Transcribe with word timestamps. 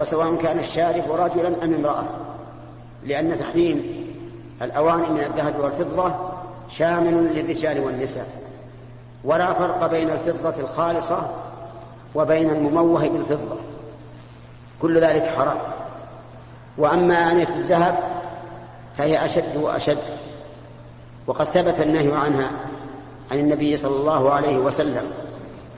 وسواء 0.00 0.36
كان 0.36 0.58
الشارب 0.58 1.04
رجلا 1.12 1.64
أم 1.64 1.74
امرأة. 1.74 2.04
لأن 3.04 3.36
تحريم 3.36 4.06
الأواني 4.62 5.08
من 5.08 5.20
الذهب 5.20 5.54
والفضة 5.60 6.14
شامل 6.68 7.34
للرجال 7.34 7.80
والنساء. 7.80 8.26
ولا 9.24 9.52
فرق 9.52 9.86
بين 9.86 10.10
الفضة 10.10 10.62
الخالصة 10.62 11.18
وبين 12.14 12.50
المموه 12.50 13.08
بالفضة. 13.08 13.56
كل 14.82 14.98
ذلك 14.98 15.22
حرام. 15.22 15.58
وأما 16.78 17.30
آنية 17.30 17.48
الذهب 17.48 17.98
فهي 18.96 19.24
أشد 19.24 19.56
وأشد. 19.56 19.98
وقد 21.26 21.44
ثبت 21.44 21.80
النهي 21.80 22.12
عنها 22.12 22.50
عن 23.30 23.38
النبي 23.38 23.76
صلى 23.76 23.96
الله 23.96 24.32
عليه 24.32 24.58
وسلم 24.58 25.12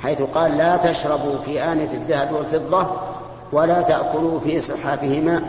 حيث 0.03 0.23
قال 0.23 0.57
لا 0.57 0.77
تشربوا 0.77 1.39
في 1.45 1.63
آنية 1.63 1.91
الذهب 1.93 2.33
والفضة 2.33 2.87
ولا 3.53 3.83
تأكلوا 3.83 4.41
في 4.41 4.61
صحافهما 4.61 5.43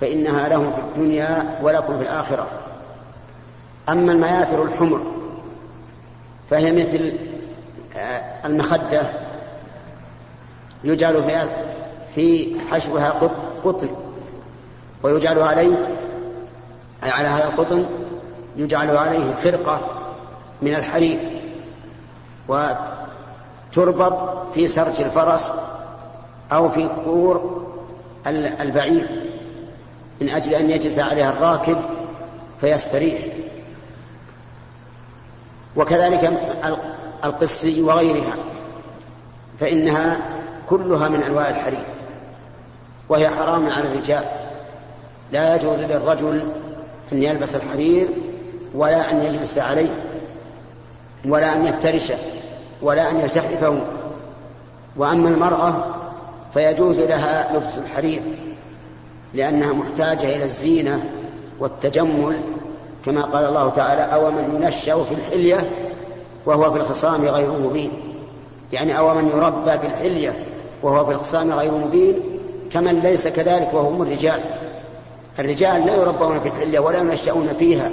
فإنها 0.00 0.48
لهم 0.48 0.72
في 0.72 0.80
الدنيا 0.80 1.58
ولكم 1.62 1.98
في 1.98 2.02
الآخرة. 2.02 2.46
أما 3.88 4.12
المياثر 4.12 4.62
الحمر 4.62 5.00
فهي 6.50 6.72
مثل 6.72 7.12
آه، 7.96 8.46
المخدة 8.46 9.02
يجعل 10.84 11.24
في 12.14 12.56
حشوها 12.70 13.12
قطن 13.64 13.88
ويجعل 15.02 15.38
عليه 15.38 15.88
أي 17.04 17.10
على 17.10 17.28
هذا 17.28 17.44
القطن 17.44 17.86
يجعل 18.56 18.96
عليه 18.96 19.34
خرقة 19.44 19.80
من 20.62 20.74
الحرير 20.74 21.18
وتربط 22.48 24.46
في 24.54 24.66
سرج 24.66 25.00
الفرس 25.00 25.52
أو 26.52 26.68
في 26.68 26.88
قور 27.06 27.66
البعير 28.60 29.08
من 30.20 30.28
أجل 30.28 30.54
أن 30.54 30.70
يجلس 30.70 30.98
عليها 30.98 31.30
الراكب 31.30 31.78
فيستريح. 32.60 33.18
وكذلك 35.76 36.32
القسي 37.24 37.82
وغيرها 37.82 38.36
فإنها 39.60 40.18
كلها 40.68 41.08
من 41.08 41.22
أنواع 41.22 41.48
الحرير 41.48 41.84
وهي 43.08 43.28
حرام 43.28 43.66
على 43.70 43.88
الرجال. 43.88 44.24
لا 45.32 45.54
يجوز 45.54 45.78
للرجل 45.78 46.52
أن 47.12 47.22
يلبس 47.22 47.54
الحرير 47.54 48.08
ولا 48.74 49.10
أن 49.10 49.22
يجلس 49.22 49.58
عليه 49.58 50.04
ولا 51.24 51.54
أن 51.54 51.66
يفترشه 51.66 52.16
ولا 52.82 53.10
أن 53.10 53.20
يلتحفه. 53.20 53.80
وأما 54.96 55.28
المرأة 55.28 55.84
فيجوز 56.54 57.00
لها 57.00 57.56
لبس 57.56 57.78
الحرير 57.78 58.20
لأنها 59.34 59.72
محتاجة 59.72 60.36
إلى 60.36 60.44
الزينة 60.44 61.04
والتجمل 61.60 62.40
كما 63.06 63.22
قال 63.22 63.44
الله 63.44 63.70
تعالى 63.70 64.02
أو 64.02 64.30
من 64.30 64.60
ينشأ 64.62 65.04
في 65.04 65.14
الحلية 65.14 65.70
وهو 66.46 66.72
في 66.72 66.78
الخصام 66.78 67.24
غير 67.24 67.50
مبين. 67.52 67.90
يعني 68.72 68.98
أو 68.98 69.14
من 69.14 69.28
يربى 69.28 69.78
في 69.78 69.86
الحلية 69.86 70.44
وهو 70.82 71.04
في 71.04 71.12
الخصام 71.12 71.52
غير 71.52 71.72
مبين 71.72 72.20
كمن 72.72 73.00
ليس 73.00 73.28
كذلك 73.28 73.74
وهم 73.74 74.02
الرجال. 74.02 74.40
الرجال 75.38 75.86
لا 75.86 75.96
يربون 75.96 76.40
في 76.40 76.48
الحلية 76.48 76.78
ولا 76.78 76.98
ينشأون 76.98 77.48
فيها 77.58 77.90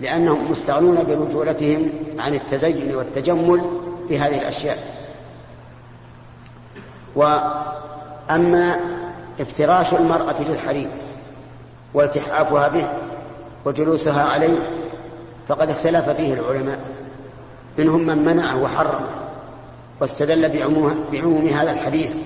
لأنهم 0.00 0.50
مستغنون 0.50 1.04
برجولتهم 1.08 1.90
عن 2.18 2.34
التزين 2.34 2.94
والتجمل 2.96 3.62
بهذه 4.10 4.38
الأشياء. 4.38 4.78
وأما 8.28 8.76
افتراش 9.40 9.94
المرأة 9.94 10.42
للحرير 10.42 10.90
والتحافها 11.94 12.68
به 12.68 12.88
وجلوسها 13.64 14.24
عليه 14.24 14.58
فقد 15.48 15.70
اختلف 15.70 16.08
فيه 16.08 16.34
العلماء 16.34 16.78
منهم 17.78 18.06
من 18.06 18.24
منعه 18.24 18.62
وحرمه 18.62 19.08
واستدل 20.00 20.48
بعموم, 21.12 21.46
هذا 21.46 21.72
الحديث 21.72 22.16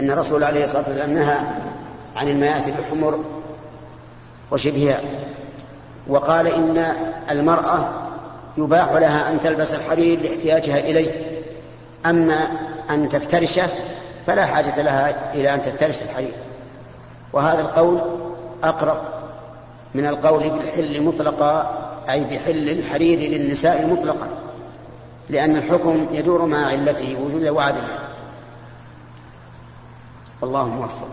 أن 0.00 0.10
الرسول 0.10 0.44
عليه 0.44 0.64
الصلاة 0.64 0.84
والسلام 0.88 1.14
نهى 1.14 1.36
عن 2.16 2.28
المياثر 2.28 2.72
الحمر 2.78 3.24
وشبهها 4.50 5.00
وقال 6.08 6.46
إن 6.46 6.84
المرأة 7.30 7.88
يباح 8.58 8.92
لها 8.92 9.30
أن 9.30 9.40
تلبس 9.40 9.74
الحرير 9.74 10.20
لاحتياجها 10.20 10.78
إليه 10.78 11.42
أما 12.06 12.48
أن 12.90 13.08
تفترشه 13.08 13.68
فلا 14.26 14.46
حاجة 14.46 14.82
لها 14.82 15.34
إلى 15.34 15.54
أن 15.54 15.62
تفترش 15.62 16.02
الحرير 16.02 16.32
وهذا 17.32 17.60
القول 17.60 18.00
أقرب 18.64 19.02
من 19.94 20.06
القول 20.06 20.50
بالحل 20.50 21.02
مطلقا 21.02 21.76
أي 22.10 22.24
بحل 22.24 22.68
الحرير 22.68 23.18
للنساء 23.18 23.86
مطلقا 23.86 24.28
لأن 25.28 25.56
الحكم 25.56 26.06
يدور 26.12 26.46
مع 26.46 26.66
علته 26.66 27.16
وجودا 27.20 27.50
وعدما 27.50 27.98
والله 30.40 30.68
موفق. 30.68 31.08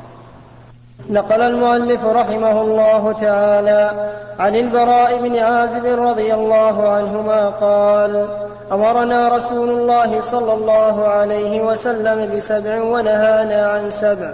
نقل 1.10 1.42
المؤلف 1.42 2.06
رحمه 2.06 2.62
الله 2.62 3.12
تعالى 3.12 4.12
عن 4.40 4.56
البراء 4.56 5.18
بن 5.18 5.38
عازب 5.38 5.86
رضي 5.86 6.34
الله 6.34 6.90
عنهما 6.90 7.50
قال 7.50 8.28
أمرنا 8.72 9.36
رسول 9.36 9.70
الله 9.70 10.22
صلى 10.22 10.54
الله 10.54 11.08
عليه 11.08 11.62
وسلم 11.62 12.36
بسبع 12.36 12.82
ونهانا 12.82 13.72
عن 13.72 13.90
سبع. 13.90 14.30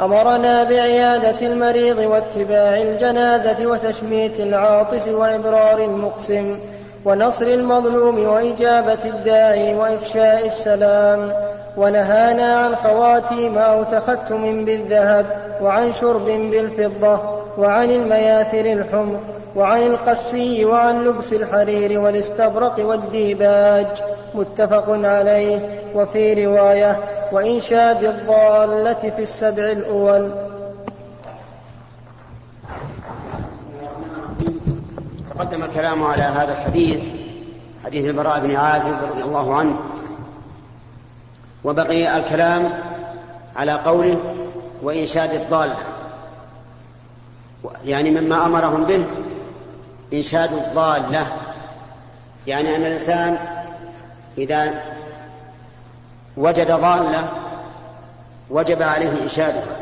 أمرنا 0.00 0.64
بعيادة 0.64 1.46
المريض 1.46 1.98
واتباع 1.98 2.82
الجنازة 2.82 3.66
وتشميت 3.66 4.40
العاطس 4.40 5.08
وإبرار 5.08 5.78
المقسم 5.78 6.58
ونصر 7.04 7.46
المظلوم 7.46 8.26
وإجابة 8.26 8.98
الداعي 9.04 9.74
وإفشاء 9.74 10.46
السلام 10.46 11.32
ونهانا 11.76 12.54
عن 12.56 12.76
خواتيم 12.76 13.58
أو 13.58 13.82
تختم 13.82 14.64
بالذهب 14.64 15.26
وعن 15.60 15.92
شرب 15.92 16.24
بالفضة 16.24 17.20
وعن 17.58 17.90
المياثر 17.90 18.72
الحمر 18.72 19.20
وعن 19.56 19.82
القسي 19.82 20.64
وعن 20.64 21.04
لبس 21.04 21.32
الحرير 21.32 22.00
والاستبرق 22.00 22.86
والديباج 22.86 24.02
متفق 24.34 24.84
عليه 24.88 25.80
وفي 25.94 26.46
رواية 26.46 26.98
وإنشاد 27.32 28.04
الضالة 28.04 29.10
في 29.10 29.22
السبع 29.22 29.62
الأول. 29.62 30.32
تقدم 35.34 35.62
الكلام 35.62 36.04
على 36.04 36.22
هذا 36.22 36.52
الحديث 36.52 37.02
حديث 37.84 38.06
البراء 38.10 38.40
بن 38.40 38.56
عازب 38.56 38.94
رضي 39.12 39.22
الله 39.22 39.54
عنه. 39.54 39.76
وبقي 41.64 42.16
الكلام 42.16 42.72
على 43.56 43.72
قوله 43.72 44.18
وإنشاد 44.82 45.34
الضالة. 45.34 45.76
يعني 47.84 48.10
مما 48.10 48.46
أمرهم 48.46 48.84
به 48.84 49.04
إنشاد 50.12 50.52
الضالة. 50.52 51.26
يعني 52.46 52.76
أن 52.76 52.82
الإنسان 52.82 53.38
إذا 54.38 54.82
وجد 56.36 56.72
ضالة 56.72 57.28
وجب 58.50 58.82
عليه 58.82 59.22
إنشادها. 59.22 59.76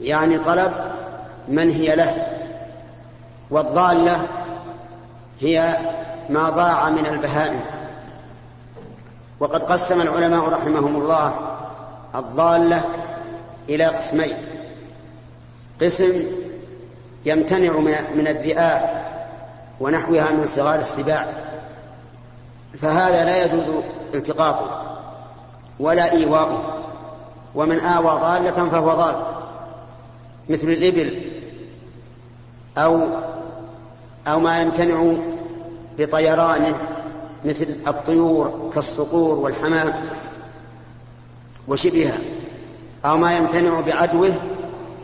يعني 0.00 0.38
طلب 0.38 0.72
من 1.48 1.70
هي 1.70 1.94
له. 1.94 2.26
والضالة 3.50 4.26
هي 5.40 5.76
ما 6.28 6.50
ضاع 6.50 6.90
من 6.90 7.06
البهائم. 7.06 7.60
وقد 9.40 9.62
قسم 9.62 10.00
العلماء 10.00 10.48
رحمهم 10.48 10.96
الله 10.96 11.34
الضالة 12.14 12.84
إلى 13.68 13.84
قسمين. 13.84 14.36
قسم 15.82 16.22
يمتنع 17.24 17.72
من 18.14 18.28
الذئاب 18.28 19.06
ونحوها 19.80 20.30
من 20.30 20.46
صغار 20.46 20.78
السباع. 20.78 21.26
فهذا 22.78 23.24
لا 23.24 23.44
يجوز 23.44 23.82
التقاطه 24.14 24.98
ولا 25.80 26.12
إيواؤه. 26.12 26.82
ومن 27.54 27.80
آوى 27.80 28.20
ضالة 28.20 28.70
فهو 28.70 28.94
ضال. 28.94 29.16
مثل 30.48 30.68
الإبل 30.68 31.32
أو 32.78 33.00
أو 34.26 34.40
ما 34.40 34.62
يمتنع 34.62 35.12
بطيرانه 35.98 36.78
مثل 37.44 37.76
الطيور 37.86 38.70
كالصقور 38.74 39.38
والحمام 39.38 39.94
وشبهها. 41.68 42.18
أو 43.06 43.18
ما 43.18 43.36
يمتنع 43.36 43.80
بعدوه 43.80 44.34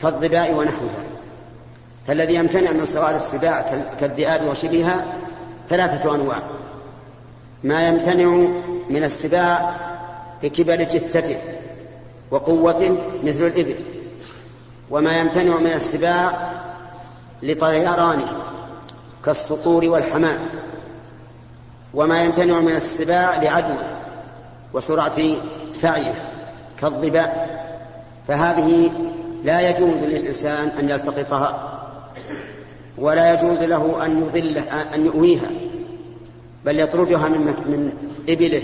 كالظباء 0.01 0.55
ونحوها. 0.55 1.03
فالذي 2.07 2.35
يمتنع 2.35 2.73
من 2.73 2.85
صغار 2.85 3.17
السباع 3.17 3.65
كالذئاب 4.01 4.49
وشبهها 4.49 5.05
ثلاثة 5.71 6.15
أنواع. 6.15 6.43
ما 7.65 7.89
يمتنع 7.89 8.27
من 8.91 9.05
السباع 9.05 9.75
بكبر 10.43 10.77
جثته 10.77 11.37
وقوته 12.31 12.99
مثل 13.25 13.47
الإبل 13.47 13.75
وما 14.91 15.19
يمتنع 15.19 15.59
من 15.59 15.73
السباع 15.73 16.53
لطيرانه 17.43 18.29
كالسطور 19.25 19.89
والحمام 19.89 20.39
وما 21.95 22.23
يمتنع 22.23 22.61
من 22.61 22.77
السباع 22.77 23.37
لعدوه 23.37 23.89
وسرعة 24.73 25.21
سعيه 25.73 26.15
كالظباء 26.81 27.52
فهذه 28.29 28.91
لا 29.45 29.71
يجوز 29.71 29.95
للإنسان 30.03 30.69
أن 30.69 30.89
يلتقطها 30.91 31.79
ولا 32.99 33.35
يجوز 33.35 33.63
له 33.63 34.07
أن 34.07 34.23
يضل 34.23 34.59
أن 34.95 35.07
يؤويها 35.07 35.51
بل 36.65 36.81
يطردها 36.81 37.29
من 37.29 37.45
من 37.47 37.93
إبله 38.29 38.63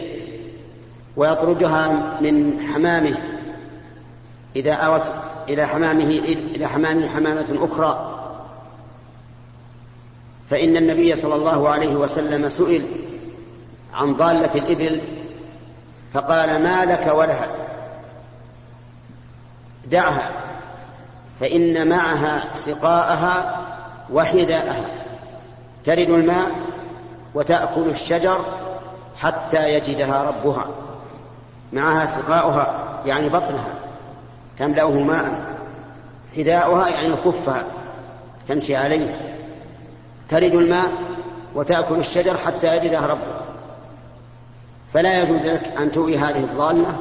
ويطردها 1.17 2.19
من 2.21 2.61
حمامه. 2.61 3.19
إذا 4.57 4.73
أوت 4.73 5.13
إلى 5.49 5.67
حمامه 5.67 6.21
إلى 6.55 6.67
حمامه 6.67 7.09
حمامة 7.09 7.47
أخرى. 7.53 8.15
فإن 10.51 10.77
النبي 10.77 11.17
صلى 11.17 11.35
الله 11.35 11.69
عليه 11.69 11.95
وسلم 11.97 12.49
سئل 12.49 12.87
عن 13.95 14.15
ضالة 14.15 14.51
الإبل 14.55 15.01
فقال 16.15 16.63
ما 16.63 16.85
لك 16.85 17.15
ولها 17.15 17.68
دعها 19.87 20.31
فإن 21.41 21.89
معها 21.89 22.55
سقاءها 22.55 23.67
وحذاءها 24.13 24.85
ترد 25.85 26.11
الماء 26.11 26.51
وتأكل 27.35 27.89
الشجر 27.89 28.39
حتى 29.19 29.75
يجدها 29.75 30.23
ربها. 30.23 30.67
معها 31.73 32.07
سقاؤها 32.07 32.85
يعني 33.07 33.29
بطنها 33.29 33.75
تملأه 34.59 34.91
ماء. 34.91 35.57
حذاؤها 36.37 36.89
يعني 36.89 37.13
خفها 37.13 37.65
تمشي 38.47 38.77
عليه. 38.77 39.21
ترد 40.29 40.55
الماء 40.55 40.89
وتأكل 41.55 41.99
الشجر 41.99 42.37
حتى 42.37 42.77
يجدها 42.77 43.07
ربها. 43.07 43.41
فلا 44.95 45.23
يجوز 45.23 45.47
لك 45.47 45.77
أن 45.79 45.93
توي 45.93 46.19
هذه 46.19 46.45
الضالة 46.45 46.97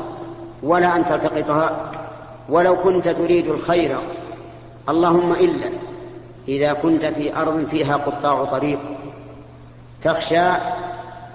ولا 0.64 0.96
أن 0.96 1.06
تلتقطها 1.06 1.92
ولو 2.50 2.76
كنت 2.76 3.10
تريد 3.10 3.48
الخير 3.48 3.98
اللهم 4.90 5.32
إلا 5.32 5.70
إذا 6.48 6.74
كنت 6.74 7.06
في 7.06 7.36
أرض 7.38 7.68
فيها 7.68 7.98
قطاع 7.98 8.44
طريق 8.46 8.80
تخشى 10.02 10.50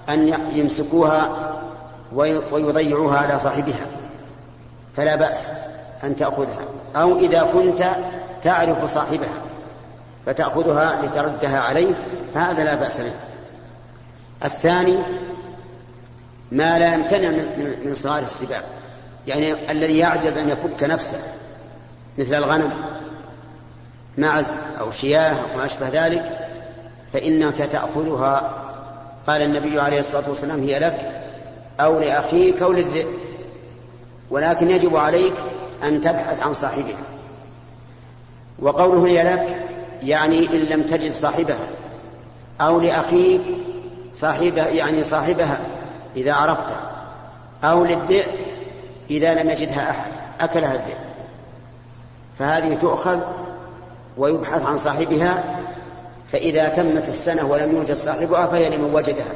أن 0.09 0.33
يمسكوها 0.53 1.53
ويضيعوها 2.51 3.17
على 3.17 3.39
صاحبها 3.39 3.85
فلا 4.97 5.15
بأس 5.15 5.51
أن 6.03 6.15
تأخذها. 6.15 6.65
أو 6.95 7.19
إذا 7.19 7.43
كنت 7.53 7.89
تعرف 8.43 8.91
صاحبها 8.91 9.33
فتأخذها 10.25 11.01
لتردها 11.05 11.59
عليه 11.59 11.93
هذا 12.35 12.63
لا 12.63 12.75
بأس 12.75 13.01
به 13.01 13.13
الثاني 14.45 14.97
ما 16.51 16.79
لا 16.79 16.93
يمتنع 16.93 17.29
من 17.85 17.93
صغار 17.93 18.21
السباع. 18.21 18.61
يعني 19.27 19.71
الذي 19.71 19.97
يعجز 19.97 20.37
أن 20.37 20.49
يفك 20.49 20.83
نفسه 20.83 21.19
مثل 22.17 22.35
الغنم 22.35 22.73
معز 24.17 24.55
أو 24.79 24.91
شياه 24.91 25.29
أو 25.29 25.57
ما 25.57 25.65
أشبه 25.65 25.89
ذلك 25.89 26.37
فإنك 27.13 27.57
تأخذها. 27.57 28.59
قال 29.27 29.41
النبي 29.41 29.79
عليه 29.79 29.99
الصلاة 29.99 30.29
والسلام 30.29 30.59
هي 30.59 30.79
لك 30.79 31.11
أو 31.79 31.99
لأخيك 31.99 32.61
أو 32.61 32.71
للذئب 32.71 33.07
ولكن 34.29 34.69
يجب 34.69 34.95
عليك 34.95 35.33
أن 35.83 36.01
تبحث 36.01 36.43
عن 36.43 36.53
صاحبها. 36.53 37.03
وقوله 38.59 39.07
هي 39.07 39.23
لك 39.23 39.65
يعني 40.03 40.45
إن 40.47 40.59
لم 40.59 40.83
تجد 40.83 41.11
صاحبها 41.11 41.67
أو 42.61 42.79
لأخيك 42.79 43.41
صاحبها 44.13 44.67
يعني 44.67 45.03
صاحبها 45.03 45.59
إذا 46.15 46.33
عرفته 46.33 46.75
أو 47.63 47.83
للذئب 47.83 48.25
إذا 49.09 49.33
لم 49.33 49.49
يجدها 49.49 49.89
أحد 49.89 50.11
أكلها 50.41 50.73
الذئب 50.73 50.97
فهذه 52.39 52.73
تؤخذ 52.73 53.19
ويبحث 54.17 54.65
عن 54.65 54.77
صاحبها 54.77 55.59
فإذا 56.31 56.69
تمت 56.69 57.09
السنة 57.09 57.45
ولم 57.45 57.75
يوجد 57.75 57.93
صاحبها 57.93 58.47
فهي 58.47 58.77
لمن 58.77 58.93
وجدها. 58.93 59.33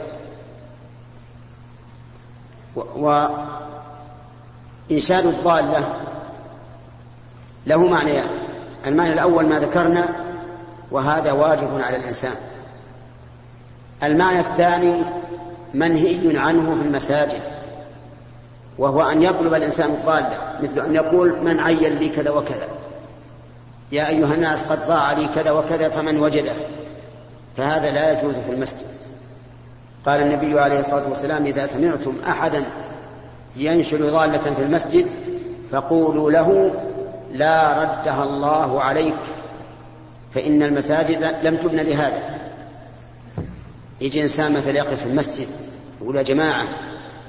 وإنشاد 4.90 5.26
الضالة 5.26 5.94
له 7.66 7.88
معنيان 7.88 8.30
المعنى 8.86 9.14
الأول 9.14 9.46
ما 9.46 9.60
ذكرنا 9.60 10.08
وهذا 10.92 11.32
واجب 11.32 11.82
على 11.82 11.98
الإنسان. 11.98 12.36
المعنى 14.04 14.40
الثاني 14.40 15.02
منهي 15.74 16.38
عنه 16.38 16.76
في 16.76 16.82
المساجد. 16.82 17.57
وهو 18.78 19.02
أن 19.02 19.24
يطلب 19.24 19.54
الإنسان 19.54 19.90
الضالة 19.90 20.40
مثل 20.64 20.80
أن 20.80 20.96
يقول 20.96 21.40
من 21.44 21.60
عين 21.60 21.98
لي 22.00 22.10
كذا 22.10 22.30
وكذا 22.30 22.68
يا 23.92 24.10
أيها 24.10 24.34
الناس 24.34 24.64
قد 24.64 24.88
ضاع 24.88 25.12
لي 25.12 25.28
كذا 25.36 25.52
وكذا 25.52 25.90
فمن 25.90 26.20
وجده 26.20 26.54
فهذا 27.58 27.92
لا 27.92 28.12
يجوز 28.12 28.36
في 28.46 28.52
المسجد. 28.52 28.88
قال 30.06 30.22
النبي 30.22 30.60
عليه 30.60 30.80
الصلاة 30.80 31.10
والسلام 31.10 31.46
إذا 31.46 31.66
سمعتم 31.66 32.14
أحدا 32.28 32.64
ينشر 33.56 34.10
ضالة 34.10 34.38
في 34.38 34.62
المسجد 34.62 35.06
فقولوا 35.72 36.32
له 36.32 36.74
لا 37.32 37.84
ردها 37.84 38.24
الله 38.24 38.82
عليك 38.82 39.18
فإن 40.34 40.64
المساجد 40.64 41.36
لم 41.44 41.58
تبنى 41.58 41.84
لهذا. 41.84 42.22
يجي 44.02 44.24
إنسان 44.24 44.54
مثلا 44.54 44.74
يقف 44.74 45.02
في 45.02 45.06
المسجد 45.06 45.48
يقول 46.02 46.16
يا 46.16 46.22
جماعة 46.22 46.68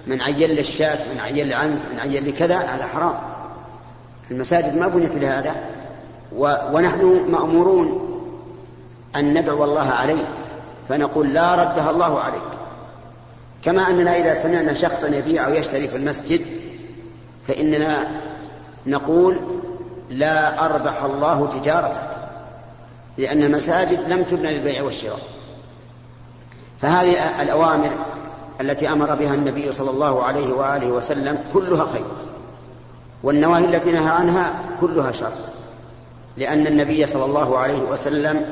من 0.09 0.23
عين 0.23 0.51
للشاة 0.51 0.99
من 1.15 1.21
عين 1.21 1.49
لعنز 1.49 1.79
من 1.93 2.01
عين 2.01 2.25
لكذا 2.25 2.59
هذا 2.59 2.87
حرام. 2.87 3.19
المساجد 4.31 4.77
ما 4.77 4.89
بنيت 4.89 5.15
لهذا 5.17 5.55
ونحن 6.73 7.25
مأمورون 7.29 8.09
أن 9.17 9.39
ندعو 9.39 9.65
الله 9.65 9.91
عليه 9.91 10.25
فنقول 10.89 11.35
لا 11.35 11.55
ردها 11.55 11.91
الله 11.91 12.21
عليك. 12.21 12.43
كما 13.65 13.91
أننا 13.91 14.17
إذا 14.17 14.35
سمعنا 14.35 14.73
شخصا 14.73 15.09
يبيع 15.09 15.47
أو 15.47 15.53
يشتري 15.53 15.89
في 15.89 15.97
المسجد 15.97 16.41
فإننا 17.49 18.09
نقول 18.87 19.37
لا 20.11 20.65
أربح 20.65 21.03
الله 21.03 21.47
تجارتك 21.47 22.09
لأن 23.19 23.43
المساجد 23.43 24.09
لم 24.09 24.23
تبنى 24.23 24.59
للبيع 24.59 24.83
والشراء. 24.83 25.21
فهذه 26.79 27.43
الأوامر 27.43 27.91
التي 28.61 28.93
أمر 28.93 29.15
بها 29.15 29.35
النبي 29.35 29.73
صلى 29.73 29.91
الله 29.91 30.25
عليه 30.25 30.53
وآله 30.53 30.87
وسلم 30.87 31.39
كلها 31.53 31.87
خير. 31.87 32.05
والنواهي 33.23 33.65
التي 33.65 33.93
نهى 33.93 34.09
عنها 34.09 34.55
كلها 34.81 35.13
شر. 35.13 35.33
لأن 36.37 36.67
النبي 36.67 37.07
صلى 37.07 37.25
الله 37.25 37.59
عليه 37.59 37.83
وسلم 37.83 38.47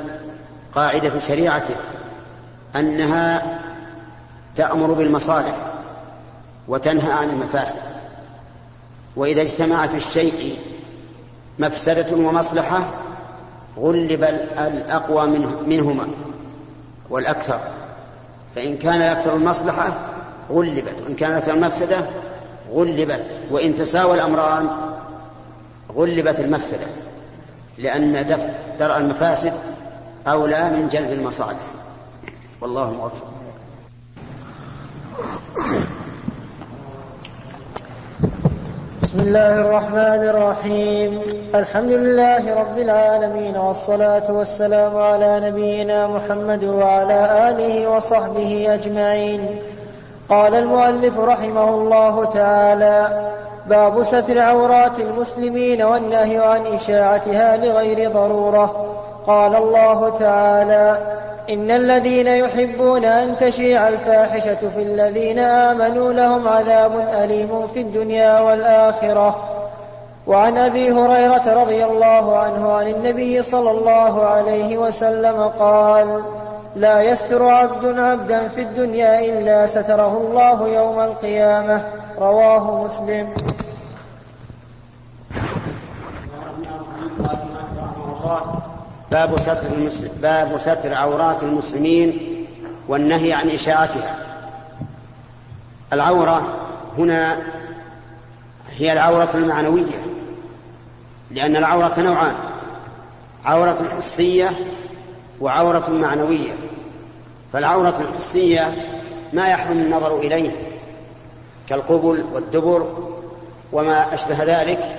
قاعدة 0.75 1.19
شريعته 1.19 1.77
أنها 2.77 3.61
تأمر 4.57 4.93
بالمصالح 4.93 5.57
وتنهى 6.69 7.13
عن 7.13 7.31
المفاسد. 7.31 7.81
وإذا 9.17 9.43
اجتمع 9.43 9.87
في 9.87 9.97
الشيء 9.97 10.59
مفسدة 11.59 12.17
ومصلحة 12.17 12.89
غلب 13.79 14.25
الأقوى 14.59 15.27
منهما 15.67 16.09
والأكثر. 17.11 17.61
فإن 18.55 18.77
كان 18.77 18.95
الأكثر 18.95 19.37
المصلحة 19.37 19.99
غلبت 20.51 21.03
وإن 21.05 21.15
كان 21.15 21.31
الأكثر 21.31 21.55
المفسدة 21.55 22.05
غلبت 22.71 23.31
وإن 23.51 23.75
تساوى 23.75 24.15
الأمران 24.15 24.69
غلبت 25.95 26.41
المفسدة 26.41 26.87
لأن 27.79 28.27
دفع 28.27 28.49
درء 28.79 28.99
المفاسد 28.99 29.53
أولى 30.27 30.71
من 30.71 30.89
جلب 30.89 31.11
المصالح. 31.13 31.59
والله 32.61 32.93
موفق. 32.93 33.33
بسم 39.17 39.29
الله 39.29 39.61
الرحمن 39.61 40.29
الرحيم. 40.29 41.21
الحمد 41.55 41.91
لله 41.91 42.61
رب 42.61 42.79
العالمين 42.79 43.57
والصلاة 43.57 44.33
والسلام 44.33 44.97
على 44.97 45.41
نبينا 45.41 46.07
محمد 46.07 46.65
وعلى 46.65 47.49
آله 47.51 47.91
وصحبه 47.91 48.75
أجمعين. 48.75 49.59
قال 50.29 50.55
المؤلف 50.55 51.19
رحمه 51.19 51.69
الله 51.69 52.25
تعالى 52.25 53.31
باب 53.67 54.03
ستر 54.03 54.39
عورات 54.39 55.01
المسلمين 55.01 55.83
والنهي 55.83 56.39
عن 56.39 56.67
إشاعتها 56.67 57.57
لغير 57.57 58.13
ضرورة. 58.13 58.87
قال 59.27 59.57
الله 59.57 60.09
تعالى 60.09 60.99
إن 61.51 61.71
الذين 61.71 62.27
يحبون 62.27 63.05
أن 63.05 63.37
تشيع 63.39 63.89
الفاحشة 63.89 64.69
في 64.75 64.83
الذين 64.83 65.39
آمنوا 65.39 66.13
لهم 66.13 66.49
عذاب 66.49 67.09
أليم 67.23 67.67
في 67.67 67.81
الدنيا 67.81 68.41
والآخرة. 68.41 69.37
وعن 70.27 70.59
ابي 70.59 70.93
هريره 70.93 71.63
رضي 71.63 71.85
الله 71.85 72.37
عنه 72.37 72.73
عن 72.73 72.89
النبي 72.89 73.43
صلى 73.43 73.71
الله 73.71 74.23
عليه 74.23 74.79
وسلم 74.79 75.43
قال 75.59 76.25
لا 76.77 77.03
يستر 77.03 77.49
عبد 77.49 77.99
عبدا 77.99 78.49
في 78.49 78.63
الدنيا 78.63 79.21
الا 79.21 79.67
ستره 79.67 80.17
الله 80.17 80.69
يوم 80.69 81.01
القيامه. 81.01 81.83
رواه 82.19 82.85
مسلم. 82.85 83.29
باب 89.11 89.39
ستر 89.39 89.73
المسلم 89.73 90.11
باب 90.23 90.59
ستر 90.59 90.95
عورات 90.95 91.43
المسلمين 91.43 92.19
والنهي 92.89 93.33
عن 93.33 93.51
إشاعتها 93.51 94.17
العورة 95.93 96.55
هنا 96.99 97.39
هي 98.71 98.93
العورة 98.93 99.31
المعنوية 99.35 100.07
لأن 101.31 101.57
العورة 101.57 102.01
نوعان 102.01 102.35
عورة 103.45 103.89
حسية 103.97 104.51
وعورة 105.41 105.91
معنوية. 105.91 106.53
فالعورة 107.53 107.95
الحسية 108.01 108.75
ما 109.33 109.49
يحرم 109.49 109.79
النظر 109.79 110.19
إليه 110.19 110.51
كالقبل 111.69 112.25
والدبر 112.33 113.11
وما 113.73 114.15
أشبه 114.15 114.45
ذلك 114.45 114.97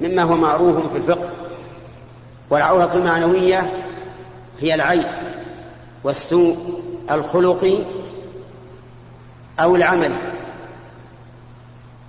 مما 0.00 0.22
هو 0.22 0.36
معروف 0.36 0.92
في 0.92 0.98
الفقه. 0.98 1.30
والعورة 2.50 2.90
المعنوية 2.94 3.70
هي 4.60 4.74
العيب 4.74 5.06
والسوء 6.04 6.56
الخلقي 7.10 7.78
أو 9.60 9.76
العملي 9.76 10.18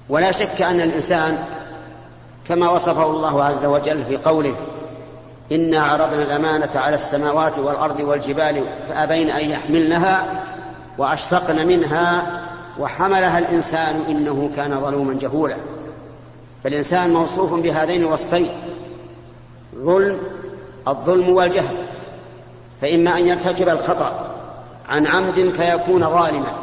ولا 0.10 0.32
شك 0.32 0.62
أن 0.62 0.82
الإنسان 0.82 1.38
كما 2.48 2.70
وصفه 2.70 3.06
الله 3.06 3.44
عز 3.44 3.66
وجل 3.66 4.04
في 4.04 4.18
قوله 4.18 4.56
إنا 5.52 5.82
عرضنا 5.84 6.24
الأمانة 6.24 6.70
على 6.76 6.96
السماوات 6.96 7.60
والأرض 7.60 8.00
والجبال 8.00 8.64
فأبين 8.90 9.30
أن 9.30 9.50
يحملنها 9.50 10.26
وأشفقن 10.98 11.68
منها 11.68 12.42
وحملها 12.80 13.40
الإنسان 13.40 14.04
إنه 14.10 14.52
كان 14.56 14.82
ظلوما 14.82 15.14
جهولا. 15.14 15.56
فالإنسان 16.64 17.14
موصوف 17.14 17.54
بهذين 17.54 18.02
الوصفين 18.02 18.50
ظلم 19.78 20.18
الظلم 20.88 21.30
والجهل. 21.30 21.76
فإما 22.82 23.18
أن 23.18 23.28
يرتكب 23.28 23.70
الخطأ 23.70 24.36
عن 24.90 25.08
عمد 25.08 25.50
فيكون 25.50 26.02
ظالما 26.02 26.54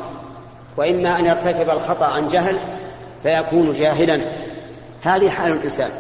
وإما 0.77 1.19
أن 1.19 1.27
يرتكب 1.27 1.71
الخطأ 1.71 2.07
عن 2.07 2.29
جهل 2.29 2.57
فيكون 3.23 3.73
جاهلا. 3.73 4.21
هذه 5.03 5.31
حال 5.31 5.53
الإنسان. 5.53 5.91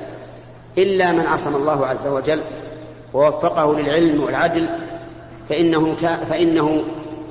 إلا 0.79 1.13
من 1.13 1.27
عصم 1.27 1.57
الله 1.57 1.87
عز 1.87 2.07
وجل 2.07 2.41
ووفقه 3.15 3.81
للعلم 3.81 4.23
والعدل 4.23 4.69
فإنه, 5.49 5.97
فإنه 6.31 6.85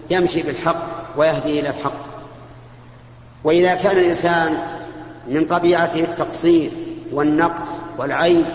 يمشي 0.10 0.42
بالحق 0.42 0.82
ويهدي 1.18 1.60
إلى 1.60 1.70
الحق. 1.70 2.12
وإذا 3.44 3.76
كان 3.76 3.98
الإنسان 3.98 4.58
من 5.28 5.46
طبيعته 5.46 6.00
التقصير 6.00 6.72
والنقص 7.12 7.72
والعيب 7.98 8.46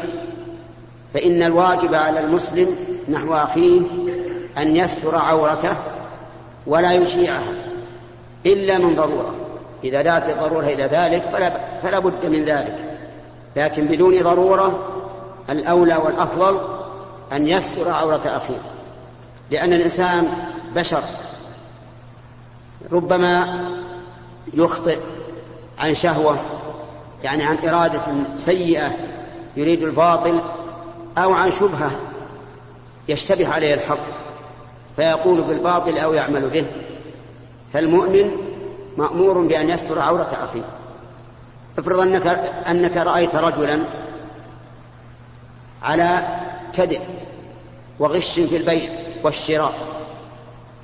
فإن 1.14 1.42
الواجب 1.42 1.94
على 1.94 2.20
المسلم 2.20 2.76
نحو 3.08 3.34
أخيه 3.34 3.80
أن 4.58 4.76
يستر 4.76 5.16
عورته 5.16 5.76
ولا 6.66 6.92
يشيعها 6.92 7.52
إلا 8.46 8.78
من 8.78 8.94
ضرورة. 8.94 9.34
إذا 9.84 10.02
دعت 10.02 10.28
الضرورة 10.28 10.64
إلى 10.64 10.82
ذلك 10.82 11.24
فلا, 11.32 11.60
فلا 11.82 11.98
بد 11.98 12.26
من 12.26 12.44
ذلك. 12.44 12.76
لكن 13.56 13.86
بدون 13.86 14.22
ضرورة 14.22 14.78
الأولى 15.50 15.96
والأفضل 15.96 16.60
أن 17.32 17.48
يستر 17.48 17.90
عورة 17.90 18.22
أخيه. 18.24 18.60
لأن 19.50 19.72
الإنسان 19.72 20.28
بشر. 20.74 21.02
ربما 22.92 23.64
يخطئ 24.54 24.98
عن 25.78 25.94
شهوة 25.94 26.36
يعني 27.24 27.44
عن 27.44 27.58
إرادة 27.68 28.00
سيئة 28.36 28.90
يريد 29.56 29.82
الباطل 29.82 30.40
أو 31.18 31.32
عن 31.32 31.50
شبهة 31.50 31.90
يشتبه 33.08 33.48
عليه 33.48 33.74
الحق 33.74 33.98
فيقول 34.96 35.42
بالباطل 35.42 35.98
أو 35.98 36.14
يعمل 36.14 36.48
به 36.48 36.66
فالمؤمن 37.72 38.30
مأمور 38.96 39.46
بأن 39.46 39.70
يستر 39.70 39.98
عورة 39.98 40.36
أخيه. 40.42 40.62
افرض 41.78 42.00
أنك, 42.00 42.26
أنك 42.68 42.96
رأيت 42.96 43.36
رجلا 43.36 43.80
على 45.82 46.38
كذب 46.74 47.00
وغش 47.98 48.40
في 48.40 48.56
البيع 48.56 48.90
والشراء. 49.24 49.72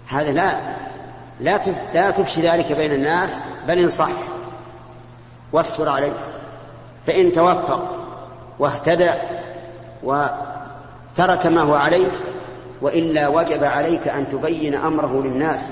هذا 0.09 0.33
لا 0.33 0.59
لا 1.41 1.61
لا 1.95 2.11
تفشي 2.11 2.41
ذلك 2.41 2.73
بين 2.73 2.93
الناس 2.93 3.41
بل 3.69 3.79
انصح 3.79 4.11
واستر 5.53 5.89
عليه. 5.89 6.12
فإن 7.07 7.33
توفق 7.33 7.95
واهتدى 8.59 9.11
وترك 10.02 11.47
ما 11.47 11.61
هو 11.61 11.75
عليه 11.75 12.11
وإلا 12.82 13.28
وجب 13.28 13.64
عليك 13.64 14.09
أن 14.09 14.28
تبين 14.28 14.75
أمره 14.75 15.23
للناس 15.25 15.68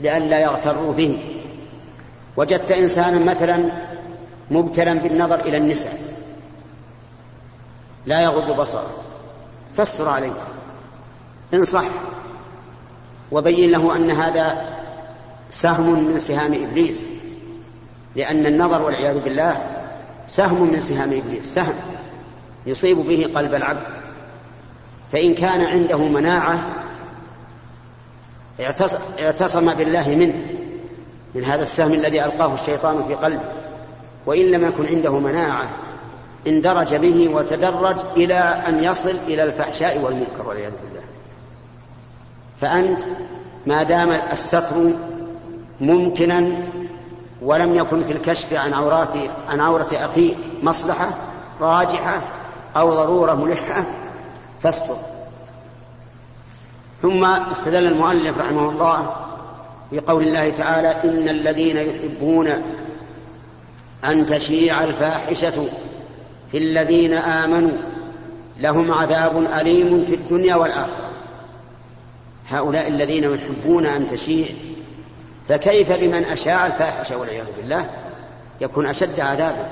لئلا 0.00 0.38
يغتروا 0.38 0.92
به. 0.92 1.18
وجدت 2.36 2.72
إنسانا 2.72 3.30
مثلا 3.30 3.64
مبتلا 4.50 4.94
بالنظر 4.94 5.40
إلى 5.40 5.56
النساء 5.56 5.98
لا 8.06 8.20
يغض 8.20 8.60
بصره 8.60 8.90
فاستر 9.76 10.08
عليه. 10.08 10.32
انصح 11.54 11.84
وبين 13.32 13.70
له 13.70 13.96
أن 13.96 14.10
هذا 14.10 14.74
سهم 15.50 16.04
من 16.04 16.18
سهام 16.18 16.54
إبليس 16.54 17.06
لأن 18.16 18.46
النظر 18.46 18.82
والعياذ 18.82 19.20
بالله 19.20 19.66
سهم 20.28 20.72
من 20.72 20.80
سهام 20.80 21.12
إبليس 21.12 21.54
سهم. 21.54 21.74
يصيب 22.66 22.96
به 22.96 23.30
قلب 23.34 23.54
العبد. 23.54 23.82
فإن 25.12 25.34
كان 25.34 25.60
عنده 25.60 25.98
مناعة 25.98 26.66
اعتصم 29.20 29.74
بالله 29.74 30.08
منه 30.08 30.34
من 31.34 31.44
هذا 31.44 31.62
السهم 31.62 31.94
الذي 31.94 32.24
ألقاه 32.24 32.54
الشيطان 32.54 33.04
في 33.08 33.14
قلبه. 33.14 33.44
وإن 34.26 34.44
لم 34.44 34.68
يكن 34.68 34.86
عنده 34.86 35.18
مناعة 35.18 35.68
اندرج 36.46 36.94
به 36.94 37.28
وتدرج 37.28 37.96
إلى 38.16 38.38
أن 38.38 38.84
يصل 38.84 39.16
إلى 39.26 39.42
الفحشاء 39.42 39.98
والمنكر 39.98 40.48
والعياذ 40.48 40.72
بالله. 40.84 41.00
فأنت 42.60 43.02
ما 43.66 43.82
دام 43.82 44.10
الستر 44.32 44.90
ممكنا 45.80 46.52
ولم 47.42 47.74
يكن 47.74 48.04
في 48.04 48.12
الكشف 48.12 48.52
عن 48.52 48.72
عورات 48.72 49.14
عن 49.48 49.60
عورة 49.60 49.88
أخيه 49.92 50.34
مصلحة 50.62 51.10
راجحة 51.60 52.22
أو 52.76 52.94
ضرورة 52.94 53.34
ملحة 53.34 53.84
فاستر. 54.62 54.96
ثم 57.02 57.24
استدل 57.24 57.86
المؤلف 57.86 58.38
رحمه 58.38 58.68
الله 58.68 59.12
بقول 59.92 60.22
الله 60.22 60.50
تعالى 60.50 60.88
إن 60.88 61.28
الذين 61.28 61.76
يحبون 61.76 62.48
أن 64.04 64.26
تشيع 64.26 64.84
الفاحشة 64.84 65.68
في 66.50 66.58
الذين 66.58 67.12
آمنوا 67.12 67.76
لهم 68.58 68.92
عذاب 68.92 69.46
أليم 69.60 70.04
في 70.04 70.14
الدنيا 70.14 70.54
والآخرة. 70.54 71.10
هؤلاء 72.50 72.88
الذين 72.88 73.24
يحبون 73.24 73.86
أن 73.86 74.08
تشيع 74.08 74.46
فكيف 75.48 75.92
بمن 75.92 76.24
أشاع 76.24 76.66
الفاحشة 76.66 77.16
والعياذ 77.16 77.46
بالله؟ 77.56 77.90
يكون 78.60 78.86
أشد 78.86 79.20
عذابا. 79.20 79.68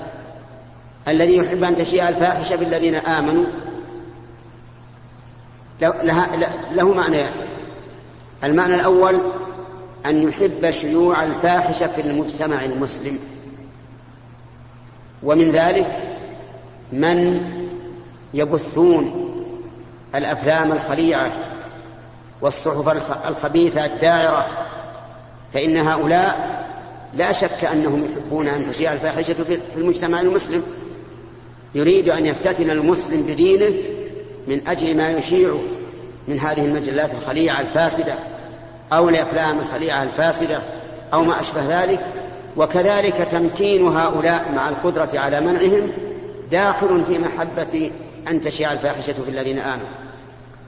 الذي 1.09 1.37
يحب 1.37 1.65
أن 1.65 1.75
تشيع 1.75 2.09
الفاحشة 2.09 2.57
بالذين 2.57 2.95
آمنوا. 2.95 3.45
له 6.73 6.93
معنيان 6.93 7.33
المعنى 8.45 8.75
الأول 8.75 9.21
أن 10.07 10.23
يحب 10.23 10.71
شيوع 10.71 11.25
الفاحشة 11.25 11.87
في 11.87 12.01
المجتمع 12.01 12.65
المسلم. 12.65 13.19
ومن 15.23 15.51
ذلك 15.51 15.99
من 16.93 17.41
يبثون 18.35 19.29
الأفلام 20.15 20.73
الخليعة 20.73 21.31
والصحف 22.41 22.89
الخبيثة 23.29 23.85
الداعرة 23.85 24.47
فإن 25.55 25.77
هؤلاء 25.77 26.59
لا 27.15 27.33
شك 27.33 27.65
أنهم 27.73 28.05
يحبون 28.05 28.49
أن 28.49 28.71
تشيع 28.71 28.93
الفاحشة 28.93 29.35
في 29.35 29.59
المجتمع 29.77 30.21
المسلم. 30.21 30.63
يريد 31.75 32.09
أن 32.09 32.27
يفتتن 32.27 32.71
المسلم 32.71 33.23
بدينه 33.23 33.75
من 34.49 34.69
أجل 34.69 34.97
ما 34.97 35.11
يشيع 35.11 35.55
من 36.29 36.39
هذه 36.39 36.65
المجلات 36.65 37.15
الخليعة 37.15 37.61
الفاسدة 37.61 38.15
أو 38.93 39.09
الأفلام 39.09 39.59
الخليعة 39.59 40.03
الفاسدة 40.03 40.59
أو 41.13 41.25
ما 41.25 41.41
أشبه 41.41 41.83
ذلك 41.83 42.01
وكذلك 42.57 43.17
تمكين 43.31 43.89
هؤلاء 43.89 44.53
مع 44.55 44.69
القدرة 44.69 45.11
على 45.15 45.41
منعهم 45.41 45.91
داخل 46.51 47.05
في 47.05 47.19
محبة 47.19 47.91
أن 48.29 48.41
تشيع 48.41 48.73
الفاحشة 48.73 49.13
في 49.13 49.31
الذين 49.31 49.59
آمنوا. 49.59 49.89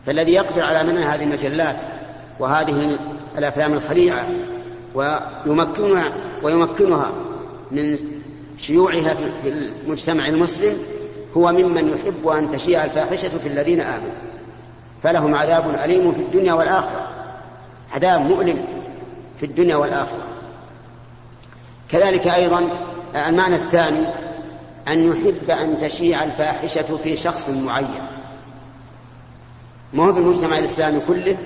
فالذي 0.07 0.33
يقدر 0.33 0.65
على 0.65 0.93
منع 0.93 1.15
هذه 1.15 1.25
المجلات 1.25 1.77
وهذه 2.41 2.99
الأفلام 3.39 3.73
الخليعة 3.73 4.27
ويمكنها 4.95 6.13
ويمكنها 6.43 7.13
من 7.71 7.99
شيوعها 8.61 9.15
في 9.43 9.49
المجتمع 9.49 10.27
المسلم 10.27 10.77
هو 11.37 11.53
ممن 11.53 11.89
يحب 11.89 12.29
أن 12.29 12.49
تشيع 12.49 12.85
الفاحشة 12.85 13.29
في 13.29 13.49
الذين 13.49 13.81
آمنوا. 13.81 14.13
فلهم 15.03 15.35
عذاب 15.35 15.81
أليم 15.85 16.13
في 16.13 16.21
الدنيا 16.21 16.53
والآخرة. 16.53 17.09
عذاب 17.95 18.21
مؤلم 18.21 18.65
في 19.37 19.47
الدنيا 19.47 19.77
والآخرة. 19.77 20.25
كذلك 21.89 22.27
أيضا 22.27 22.71
المعنى 23.29 23.55
الثاني 23.55 24.07
أن 24.89 25.09
يحب 25.09 25.51
أن 25.51 25.79
تشيع 25.79 26.25
الفاحشة 26.25 26.97
في 26.97 27.17
شخص 27.17 27.49
معين. 27.49 28.03
ما 29.93 30.05
هو 30.07 30.13
بالمجتمع 30.13 30.59
الإسلامي 30.59 31.01
كله 31.09 31.37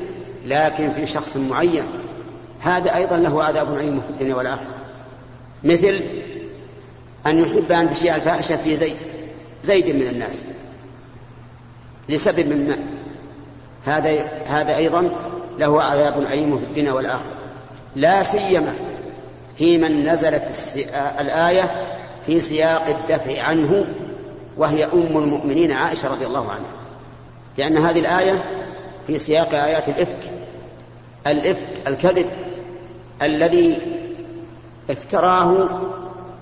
لكن 0.47 0.92
في 0.92 1.06
شخص 1.06 1.37
معين. 1.37 1.85
هذا 2.61 2.97
أيضا 2.97 3.16
له 3.16 3.44
عذاب 3.44 3.75
أليم 3.75 4.00
في 4.00 4.11
الدنيا 4.11 4.35
والآخرة. 4.35 4.75
مثل 5.64 6.00
أن 7.26 7.40
يحب 7.40 7.73
أن 7.73 7.95
تشيع 7.95 8.16
الفاحشة 8.16 8.57
في 8.57 8.76
زيد. 8.76 8.97
زيد 9.64 9.97
من 9.97 10.07
الناس. 10.07 10.45
لسبب 12.09 12.49
ما. 12.49 12.76
هذا 13.85 14.25
هذا 14.47 14.76
أيضا 14.76 15.11
له 15.59 15.83
عذاب 15.83 16.19
أليم 16.19 16.59
في 16.59 16.64
الدنيا 16.64 16.93
والآخرة. 16.93 17.33
لا 17.97 18.23
سيما 18.23 18.75
في 19.59 19.78
من 19.78 20.09
نزلت 20.09 20.49
الآية 21.21 21.71
في 22.26 22.40
سياق 22.40 22.87
الدفع 22.87 23.43
عنه 23.43 23.85
وهي 24.57 24.85
أم 24.85 25.19
المؤمنين 25.19 25.73
عائشة 25.73 26.09
رضي 26.09 26.26
الله 26.26 26.50
عنها. 26.50 26.75
لأن 27.59 27.78
هذه 27.78 28.00
الآية 28.00 28.45
في 29.07 29.19
سياق 29.19 29.54
آيات 29.54 29.88
الإفك. 29.88 30.31
الإفك 31.26 31.69
الكذب 31.87 32.26
الذي 33.23 33.78
افتراه 34.90 35.69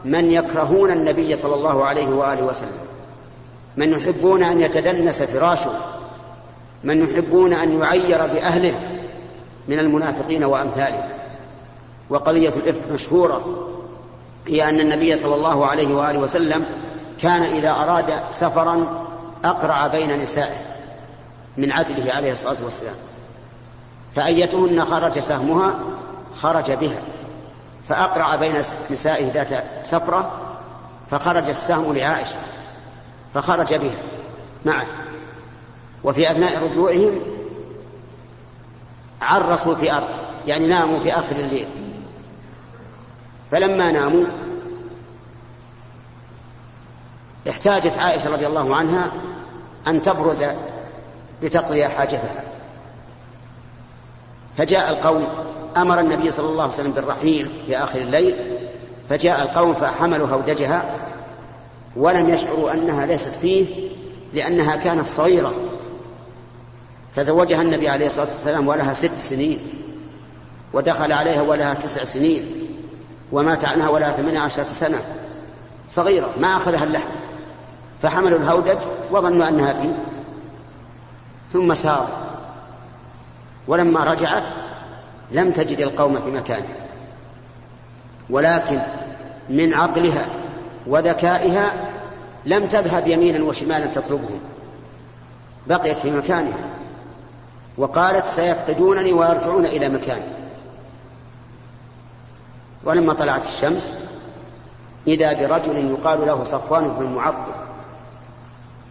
من 0.05 0.31
يكرهون 0.31 0.91
النبي 0.91 1.37
صلى 1.37 1.55
الله 1.55 1.85
عليه 1.85 2.09
وآله 2.09 2.43
وسلم. 2.43 2.79
من 3.77 3.93
يحبون 3.93 4.43
أن 4.43 4.61
يتدنس 4.61 5.23
فراشه. 5.23 5.71
من 6.85 7.03
يحبون 7.03 7.53
أن 7.53 7.81
يعير 7.81 8.27
بأهله 8.27 8.75
من 9.69 9.79
المنافقين 9.79 10.45
وأمثالهم. 10.45 11.09
وقضية 12.11 12.49
الإفك 12.49 12.81
مشهورة 12.93 13.69
هي 14.47 14.69
أن 14.69 14.81
النبي 14.81 15.17
صلى 15.17 15.35
الله 15.35 15.67
عليه 15.67 15.95
وآله 15.95 16.19
وسلم 16.19 16.65
كان 17.21 17.43
إذا 17.43 17.71
أراد 17.71 18.21
سفرا 18.31 19.07
أقرع 19.45 19.87
بين 19.87 20.19
نسائه 20.19 20.57
من 21.57 21.73
عدله 21.73 22.13
عليه 22.13 22.33
الصلاة 22.33 22.57
والسلام. 22.65 22.95
فأيتهن 24.15 24.85
خرج 24.85 25.19
سهمها 25.19 25.75
خرج 26.41 26.73
بها. 26.73 27.03
فأقرع 27.89 28.37
بين 28.37 28.55
نسائه 28.91 29.33
ذات 29.33 29.65
سفرة 29.87 30.31
فخرج 31.11 31.49
السهم 31.49 31.95
لعائشة 31.95 32.37
فخرج 33.35 33.75
بها 33.75 34.03
معه. 34.65 34.87
وفي 36.05 36.31
أثناء 36.31 36.65
رجوعهم 36.65 37.21
عرسوا 39.23 39.75
في 39.75 39.93
أرض 39.93 40.09
يعني 40.47 40.69
ناموا 40.69 41.01
في 41.01 41.13
آخر 41.13 41.37
الليل. 41.37 41.69
فلما 43.51 43.93
ناموا 43.93 44.25
احتاجت 47.49 47.99
عائشة 47.99 48.31
رضي 48.31 48.47
الله 48.47 48.77
عنها 48.77 49.13
أن 49.87 50.03
تبرز 50.03 50.45
لتقضي 51.43 51.89
حاجتها. 51.89 52.45
فجاء 54.59 54.91
القوم 54.91 55.27
أمر 55.77 56.01
النبي 56.01 56.31
صلى 56.31 56.49
الله 56.49 56.63
عليه 56.63 56.73
وسلم 56.73 56.93
بالرحيل 56.93 57.51
في 57.67 57.77
آخر 57.77 58.01
الليل 58.01 58.59
فجاء 59.09 59.43
القوم 59.43 59.75
فحملوا 59.75 60.29
هودجها 60.29 60.85
ولم 61.97 62.29
يشعروا 62.29 62.73
أنها 62.73 63.07
ليست 63.07 63.35
فيه 63.35 63.67
لأنها 64.33 64.77
كانت 64.77 65.07
صغيرة. 65.07 65.55
تزوجها 67.15 67.63
النبي 67.63 67.89
عليه 67.89 68.07
الصلاة 68.07 68.27
والسلام 68.27 68.69
ولها 68.69 68.93
ست 68.93 69.19
سنين 69.19 69.59
ودخل 70.73 71.13
عليها 71.13 71.43
ولها 71.43 71.75
تسع 71.75 72.05
سنين 72.05 72.47
ومات 73.33 73.65
عنها 73.65 73.89
ولها 73.89 74.13
ثمانية 74.13 74.41
عشرة 74.41 74.65
سنة. 74.65 74.99
صغيرة 75.89 76.31
ما 76.41 76.57
أخذها 76.57 76.85
اللحم. 76.85 77.11
فحملوا 78.03 78.39
الهودج 78.39 78.79
وظنوا 79.11 79.49
أنها 79.49 79.73
فيه. 79.73 79.95
ثم 81.53 81.75
ساروا 81.75 82.07
ولما 83.69 84.05
رجعت 84.05 84.55
لم 85.33 85.51
تجد 85.51 85.79
القوم 85.79 86.21
في 86.21 86.31
مكانها. 86.31 86.77
ولكن 88.31 88.81
من 89.49 89.75
عقلها 89.75 90.27
وذكائها 90.87 91.73
لم 92.45 92.67
تذهب 92.67 93.07
يمينا 93.07 93.45
وشمالا 93.45 93.87
تطلبهم. 93.87 94.41
بقيت 95.67 95.99
في 95.99 96.11
مكانها. 96.11 96.65
وقالت 97.79 98.27
سيفقدونني 98.27 99.13
ويرجعون 99.13 99.67
إلى 99.67 99.89
مكاني. 99.89 100.43
ولما 102.85 103.13
طلعت 103.13 103.47
الشمس 103.47 103.95
إذا 105.07 105.33
برجل 105.33 105.91
يقال 105.91 106.27
له 106.27 106.45
صفوان 106.45 106.89
بن 106.89 107.05
المعطل 107.05 107.53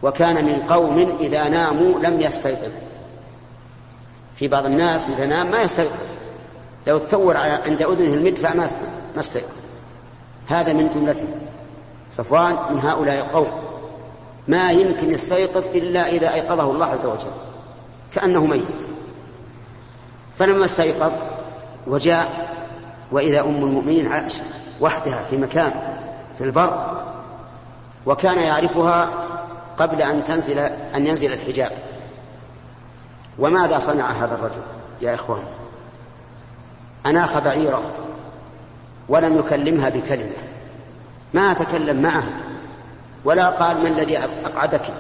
وكان 0.04 0.46
من 0.46 0.62
قوم 0.70 1.18
إذا 1.20 1.50
ناموا 1.50 2.00
لم 2.00 2.22
يستيقظ 2.22 2.72
في 4.36 4.48
بعض 4.48 4.66
الناس 4.66 5.10
إذا 5.10 5.26
نام 5.26 5.52
ما 5.52 5.62
يستيقظ. 5.62 5.96
لو 6.88 6.98
تصور 6.98 7.38
عند 7.38 7.82
أذنه 7.82 8.14
المدفع 8.14 8.54
ما 8.54 8.68
ما 9.14 9.20
استيقظ. 9.20 9.56
هذا 10.48 10.74
من 10.74 10.90
جملته 10.90 11.28
صفوان 12.12 12.58
من 12.72 12.80
هؤلاء 12.80 13.26
القوم. 13.26 13.52
ما 14.48 14.72
يمكن 14.72 15.14
يستيقظ 15.14 15.64
إلا 15.76 16.10
إذا 16.10 16.34
أيقظه 16.34 16.72
الله 16.72 16.86
عز 16.86 17.06
وجل. 17.06 17.32
كأنه 18.14 18.46
ميت. 18.46 18.62
فلما 20.40 20.66
استيقظ 20.66 21.12
وجاء 21.88 22.56
وإذا 23.12 23.40
أم 23.40 23.64
المؤمنين 23.64 24.12
عائشة 24.12 24.44
وحدها 24.82 25.24
في 25.30 25.38
مكان 25.38 25.74
في 26.38 26.44
البر 26.44 27.04
وكان 28.06 28.38
يعرفها 28.38 29.10
قبل 29.78 30.02
أن 30.02 30.24
تنزل 30.24 30.60
أن 30.96 31.08
ينزل 31.08 31.34
الحجاب. 31.34 31.72
وماذا 33.40 33.80
صنع 33.80 34.12
هذا 34.12 34.36
الرجل 34.36 34.62
يا 35.02 35.14
إخوان؟ 35.14 35.44
أناخ 37.06 37.40
بعيره 37.40 37.92
ولم 39.10 39.40
يكلمها 39.40 39.90
بكلمة. 39.90 40.36
ما 41.34 41.54
تكلم 41.54 42.02
معها 42.02 42.34
ولا 43.26 43.50
قال 43.50 43.78
ما 43.78 43.88
الذي 43.88 44.18
أقعدك 44.18 44.94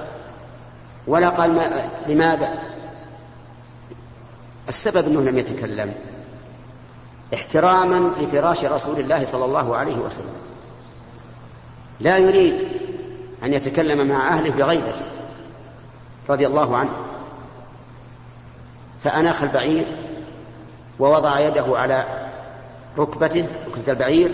ولا 1.08 1.30
قال 1.30 1.56
ما 1.56 1.90
لماذا. 2.08 2.50
السبب 4.70 5.08
أنه 5.08 5.22
لم 5.22 5.38
يتكلم. 5.38 5.94
احتراما 7.34 8.12
لفراش 8.20 8.66
رسول 8.66 9.00
الله 9.00 9.26
صلى 9.26 9.46
الله 9.46 9.76
عليه 9.76 9.98
وسلم. 9.98 10.34
لا 12.00 12.18
يريد 12.18 12.68
أن 13.44 13.54
يتكلم 13.54 14.08
مع 14.08 14.28
أهله 14.28 14.50
بغيبته 14.50 15.06
رضي 16.30 16.48
الله 16.48 16.78
عنه. 16.78 16.98
فأناخ 19.04 19.44
البعير 19.44 19.86
ووضع 21.02 21.40
يده 21.40 21.66
على 21.78 22.04
ركبته 22.98 23.46
ركبة 23.68 23.92
البعير 23.92 24.32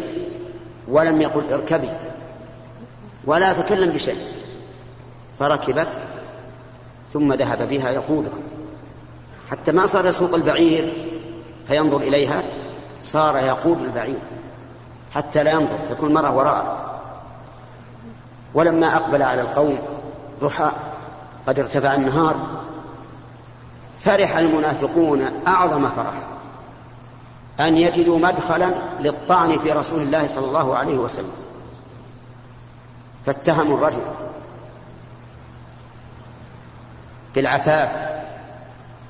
ولم 0.87 1.21
يقل 1.21 1.53
اركبي 1.53 1.89
ولا 3.25 3.53
تكلم 3.53 3.91
بشيء. 3.91 4.17
فركبت 5.39 5.87
ثم 7.09 7.33
ذهب 7.33 7.69
بها 7.69 7.89
يقودها. 7.89 8.39
حتى 9.51 9.71
ما 9.71 9.85
صار 9.85 10.05
يسوق 10.05 10.35
البعير 10.35 11.13
فينظر 11.67 11.97
إليها 11.97 12.43
صار 13.03 13.37
يقود 13.37 13.81
البعير 13.81 14.19
حتى 15.13 15.43
لا 15.43 15.51
ينظر 15.51 15.77
تكون 15.89 16.13
مرة 16.13 16.35
وراءه. 16.35 16.99
ولما 18.53 18.95
أقبل 18.95 19.23
على 19.23 19.41
القوم 19.41 19.79
ضحى 20.41 20.71
قد 21.47 21.59
ارتفع 21.59 21.93
النهار 21.93 22.35
فرح 23.99 24.37
المنافقون 24.37 25.21
أعظم 25.47 25.89
فرح. 25.89 26.36
أن 27.59 27.77
يجدوا 27.77 28.19
مدخلا 28.19 28.69
للطعن 28.99 29.59
في 29.59 29.71
رسول 29.71 30.01
الله 30.01 30.27
صلى 30.27 30.45
الله 30.45 30.77
عليه 30.77 30.97
وسلم. 30.97 31.31
فاتهموا 33.25 33.77
الرجل 33.77 34.01
بالعفاف 37.35 38.19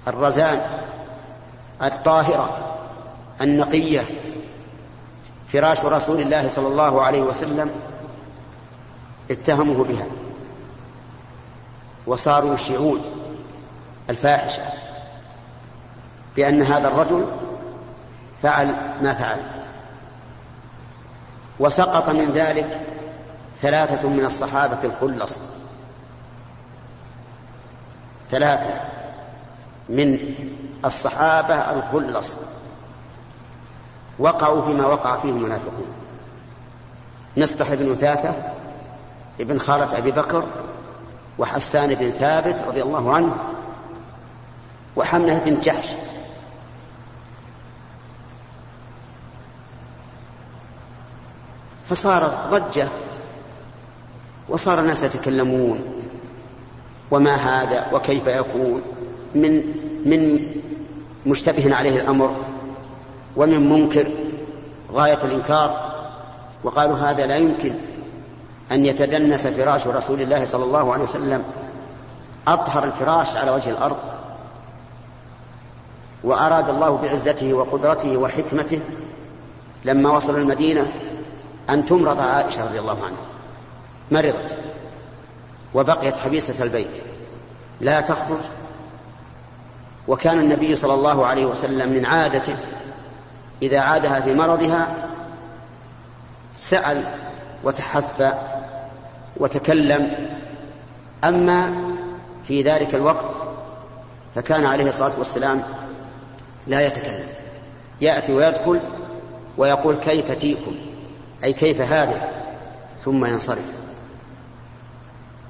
الرزان 0.07 0.61
الطاهرة 1.81 2.75
النقية. 3.41 4.05
فراش 5.53 5.85
رسول 5.85 6.21
الله 6.21 6.47
صلى 6.47 6.67
الله 6.67 7.01
عليه 7.01 7.21
وسلم 7.21 7.71
اتهموه 9.31 9.83
بها. 9.83 10.05
وصاروا 12.07 12.53
يشيعون 12.53 13.01
الفاحشة 14.09 14.63
بأن 16.35 16.61
هذا 16.61 16.87
الرجل 16.87 17.25
فعل 18.43 18.67
ما 19.01 19.13
فعل. 19.13 19.39
وسقط 21.59 22.09
من 22.09 22.31
ذلك 22.31 22.81
ثلاثة 23.61 24.09
من 24.09 24.25
الصحابة 24.25 24.83
الخلص. 24.83 25.41
ثلاثة 28.31 28.79
من 29.89 30.19
الصحابة 30.85 31.55
الخلص. 31.55 32.35
وقعوا 34.19 34.61
فيما 34.61 34.85
وقع 34.85 35.17
فيه 35.19 35.29
المنافقون. 35.29 35.87
نصطح 37.37 37.73
بن 37.73 37.95
ثاثة 37.95 38.33
ابن 39.39 39.59
خالة 39.59 39.97
أبي 39.97 40.11
بكر 40.11 40.43
وحسان 41.39 41.95
بن 41.95 42.11
ثابت 42.11 42.63
رضي 42.67 42.83
الله 42.83 43.15
عنه 43.15 43.35
وحمنة 44.95 45.39
بن 45.39 45.59
جحش. 45.59 45.93
فصارت 51.89 52.33
ضجة 52.51 52.87
وصار 54.49 54.79
الناس 54.79 55.03
يتكلمون 55.03 55.81
وما 57.11 57.35
هذا 57.35 57.85
وكيف 57.93 58.27
يكون 58.27 58.81
من 59.35 59.63
من 60.05 60.47
مشتبه 61.25 61.75
عليه 61.75 62.01
الأمر 62.01 62.35
ومن 63.35 63.69
منكر 63.69 64.07
غاية 64.93 65.23
الإنكار 65.23 65.91
وقالوا 66.63 66.97
هذا 66.97 67.25
لا 67.25 67.35
يمكن 67.35 67.73
أن 68.71 68.85
يتدنس 68.85 69.47
فراش 69.47 69.87
رسول 69.87 70.21
الله 70.21 70.45
صلى 70.45 70.63
الله 70.63 70.93
عليه 70.93 71.03
وسلم. 71.03 71.43
أطهر 72.47 72.83
الفراش 72.83 73.35
على 73.35 73.51
وجه 73.51 73.69
الأرض 73.69 73.97
وأراد 76.23 76.69
الله 76.69 76.97
بعزته 76.97 77.53
وقدرته 77.53 78.17
وحكمته 78.17 78.79
لما 79.85 80.09
وصل 80.09 80.35
المدينة 80.35 80.91
أن 81.69 81.85
تمرض 81.85 82.19
عائشة 82.19 82.63
رضي 82.63 82.79
الله 82.79 82.97
عنها. 83.05 83.25
مرضت. 84.11 84.57
وبقيت 85.73 86.17
حبيسة 86.17 86.63
البيت. 86.63 87.03
لا 87.81 88.01
تخرج. 88.01 88.41
وكان 90.07 90.39
النبي 90.39 90.75
صلى 90.75 90.93
الله 90.93 91.25
عليه 91.25 91.45
وسلم 91.45 91.89
من 91.89 92.05
عادته 92.05 92.55
إذا 93.61 93.79
عادها 93.79 94.19
في 94.19 94.33
مرضها 94.33 94.95
سأل 96.55 97.03
وتحفى 97.63 98.33
وتكلم. 99.37 100.29
أما 101.23 101.73
في 102.47 102.61
ذلك 102.61 102.95
الوقت 102.95 103.33
فكان 104.35 104.65
عليه 104.65 104.87
الصلاة 104.87 105.13
والسلام 105.17 105.63
لا 106.67 106.87
يتكلم. 106.87 107.27
يأتي 108.01 108.33
ويدخل 108.33 108.79
ويقول 109.57 109.95
كيف 109.95 110.31
تيكم؟ 110.31 110.75
أي 111.43 111.53
كيف 111.53 111.81
هذا؟ 111.81 112.31
ثم 113.05 113.25
ينصرف. 113.25 113.77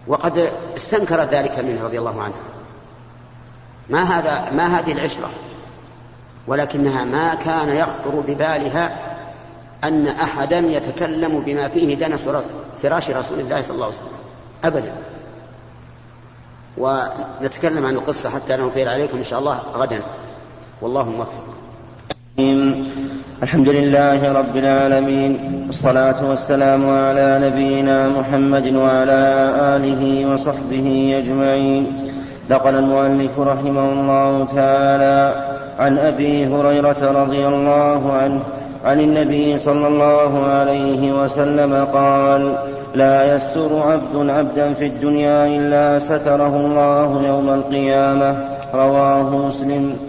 وقد 0.08 0.52
استنكرت 0.76 1.34
ذلك 1.34 1.60
منه 1.60 1.84
رضي 1.84 2.00
الله 2.00 2.21
عنه. 2.21 2.34
ما 3.89 4.04
هذا 4.04 4.52
ما 4.52 4.80
هذه 4.80 4.91
العشرة؟ 4.91 5.30
ولكنها 6.47 7.06
ما 7.06 7.36
كان 7.36 7.69
يخطر 7.69 8.19
ببالها 8.28 9.15
أن 9.84 10.08
أحدا 10.08 10.58
يتكلم 10.58 11.39
بما 11.39 11.67
فيه 11.67 11.95
دنس 11.95 12.30
فراش 12.84 13.10
رسول 13.10 13.39
الله 13.39 13.62
صلى 13.62 13.76
الله 13.76 13.86
عليه 13.86 13.95
وسلم. 13.95 14.08
أبدا. 14.63 14.95
ونتكلم 16.78 17.86
عن 17.86 17.93
القصة 17.93 18.30
حتى 18.30 18.58
نطيل 18.58 18.89
عليكم 18.89 19.17
إن 19.17 19.23
شاء 19.23 19.39
الله 19.39 19.62
غدا. 19.73 20.02
والله 20.82 21.10
موفق. 21.10 21.57
الحمد 22.38 23.69
لله 23.69 24.34
رب 24.34 24.56
العالمين 24.58 25.32
والصلاة 25.67 26.30
والسلام 26.30 26.89
على 26.89 27.28
نبينا 27.45 28.10
محمد 28.10 28.76
وعلى 28.76 29.21
آله 29.73 30.34
وصحبه 30.34 31.17
أجمعين. 31.17 31.84
نقل 32.50 32.76
المؤلف 32.76 33.39
رحمه 33.39 33.86
الله 33.93 34.45
تعالى 34.45 35.19
عن 35.80 35.97
أبي 35.97 36.45
هريرة 36.45 37.02
رضي 37.21 37.47
الله 37.47 38.02
عنه 38.13 38.39
عن 38.86 39.00
النبي 39.00 39.58
صلى 39.58 39.88
الله 39.88 40.45
عليه 40.45 41.23
وسلم 41.23 41.86
قال 41.93 42.58
لا 42.95 43.36
يستر 43.36 43.82
عبد 43.82 44.30
عبدا 44.30 44.73
في 44.73 44.86
الدنيا 44.86 45.47
إلا 45.47 46.00
ستره 46.00 46.54
الله 46.65 47.28
يوم 47.28 47.50
القيامة. 47.50 48.30
رواه 48.73 49.30
مسلم. 49.47 50.07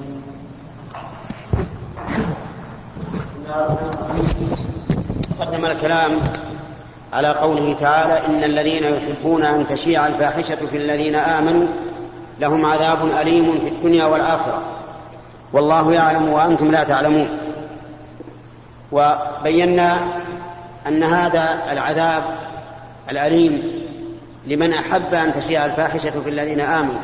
قدم 5.40 5.64
الكلام 5.64 6.22
على 7.12 7.28
قوله 7.28 7.74
تعالى 7.74 8.26
إن 8.26 8.44
الذين 8.44 8.84
يحبون 8.84 9.44
أن 9.44 9.66
تشيع 9.66 10.06
الفاحشة 10.06 10.56
في 10.56 10.76
الذين 10.76 11.14
آمنوا 11.14 11.66
لهم 12.40 12.66
عذاب 12.66 12.98
أليم 13.20 13.60
في 13.60 13.68
الدنيا 13.68 14.04
والآخرة. 14.04 14.62
والله 15.52 15.92
يعلم 15.92 16.28
وأنتم 16.28 16.70
لا 16.70 16.84
تعلمون. 16.84 17.28
وبينا 18.92 19.98
أن 20.86 21.02
هذا 21.02 21.58
العذاب 21.72 22.22
الأليم 23.10 23.82
لمن 24.46 24.72
أحب 24.72 25.14
أن 25.14 25.32
تشيع 25.32 25.64
الفاحشة 25.64 26.10
في 26.10 26.30
الذين 26.30 26.60
آمنوا. 26.60 27.02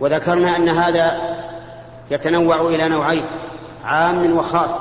وذكرنا 0.00 0.56
أن 0.56 0.68
هذا 0.68 1.20
يتنوع 2.10 2.60
إلى 2.60 2.88
نوعين. 2.88 3.24
عام 3.84 4.36
وخاص. 4.36 4.78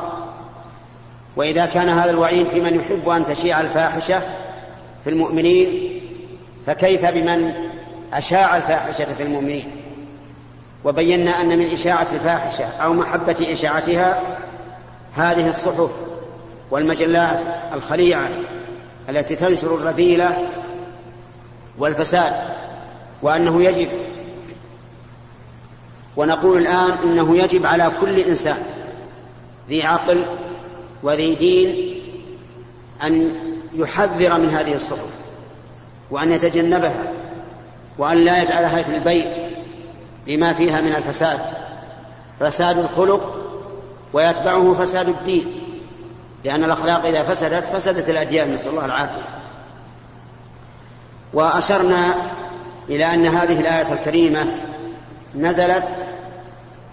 وإذا 1.35 1.65
كان 1.65 1.89
هذا 1.89 2.11
الوعيد 2.11 2.47
في 2.47 2.61
من 2.61 2.75
يحب 2.75 3.09
أن 3.09 3.25
تشيع 3.25 3.61
الفاحشة 3.61 4.21
في 5.03 5.09
المؤمنين 5.09 6.01
فكيف 6.65 7.05
بمن 7.05 7.53
أشاع 8.13 8.57
الفاحشة 8.57 9.05
في 9.05 9.23
المؤمنين؟ 9.23 9.71
وبينا 10.83 11.41
أن 11.41 11.59
من 11.59 11.71
إشاعة 11.71 12.07
الفاحشة 12.13 12.65
أو 12.65 12.93
محبة 12.93 13.47
إشاعتها 13.51 14.21
هذه 15.15 15.49
الصحف 15.49 15.91
والمجلات 16.71 17.39
الخليعة 17.73 18.29
التي 19.09 19.35
تنشر 19.35 19.75
الرذيلة 19.75 20.37
والفساد 21.77 22.33
وأنه 23.21 23.63
يجب. 23.63 23.89
ونقول 26.17 26.57
الآن 26.57 26.91
إنه 27.03 27.37
يجب 27.37 27.65
على 27.65 27.91
كل 28.01 28.19
إنسان 28.19 28.57
ذي 29.69 29.83
عقل 29.83 30.25
وذي 31.03 31.35
دين 31.35 32.01
أن 33.03 33.35
يحذر 33.75 34.37
من 34.37 34.49
هذه 34.49 34.75
الصحف 34.75 35.09
وأن 36.11 36.31
يتجنبها 36.31 37.13
وأن 37.97 38.17
لا 38.17 38.43
يجعلها 38.43 38.83
في 38.83 38.95
البيت 38.95 39.33
لما 40.27 40.53
فيها 40.53 40.81
من 40.81 40.95
الفساد 40.95 41.39
فساد 42.39 42.77
الخلق 42.77 43.35
ويتبعه 44.13 44.73
فساد 44.73 45.09
الدين 45.09 45.45
لأن 46.43 46.63
الأخلاق 46.63 47.05
إذا 47.05 47.23
فسدت 47.23 47.65
فسدت 47.65 48.09
الأديان 48.09 48.53
نسأل 48.53 48.71
الله 48.71 48.85
العافية. 48.85 49.27
وأشرنا 51.33 52.15
إلى 52.89 53.13
أن 53.13 53.25
هذه 53.25 53.59
الآية 53.59 53.93
الكريمة 53.93 54.45
نزلت 55.35 56.05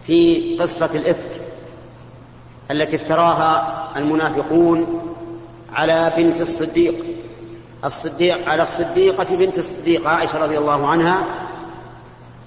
في 0.07 0.57
قصة 0.61 0.91
الإفك. 0.95 1.44
التي 2.71 2.97
افتراها 2.97 3.89
المنافقون 3.97 5.03
على 5.73 6.13
بنت 6.17 6.41
الصديق 6.41 6.95
الصديق 7.85 8.49
على 8.49 8.63
الصديقة 8.63 9.37
بنت 9.37 9.59
الصديق 9.59 10.09
عائشة 10.09 10.39
رضي 10.39 10.59
الله 10.59 10.87
عنها 10.87 11.25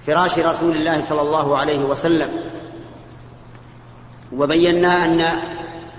فراش 0.06 0.38
رسول 0.38 0.76
الله 0.76 1.00
صلى 1.00 1.20
الله 1.20 1.58
عليه 1.58 1.78
وسلم. 1.78 2.28
وبينا 4.32 5.04
أن 5.04 5.24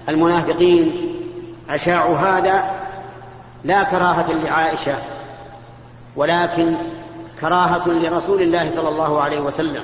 المنافقين 0.10 0.92
أشاعوا 1.70 2.18
هذا 2.18 2.64
لا 3.64 3.84
كراهة 3.84 4.34
لعائشة 4.34 4.96
ولكن 6.16 6.76
كراهة 7.42 7.88
لرسول 7.90 8.42
الله 8.42 8.70
صلى 8.70 8.90
الله 8.90 9.22
عليه 9.22 9.40
وسلم 9.40 9.84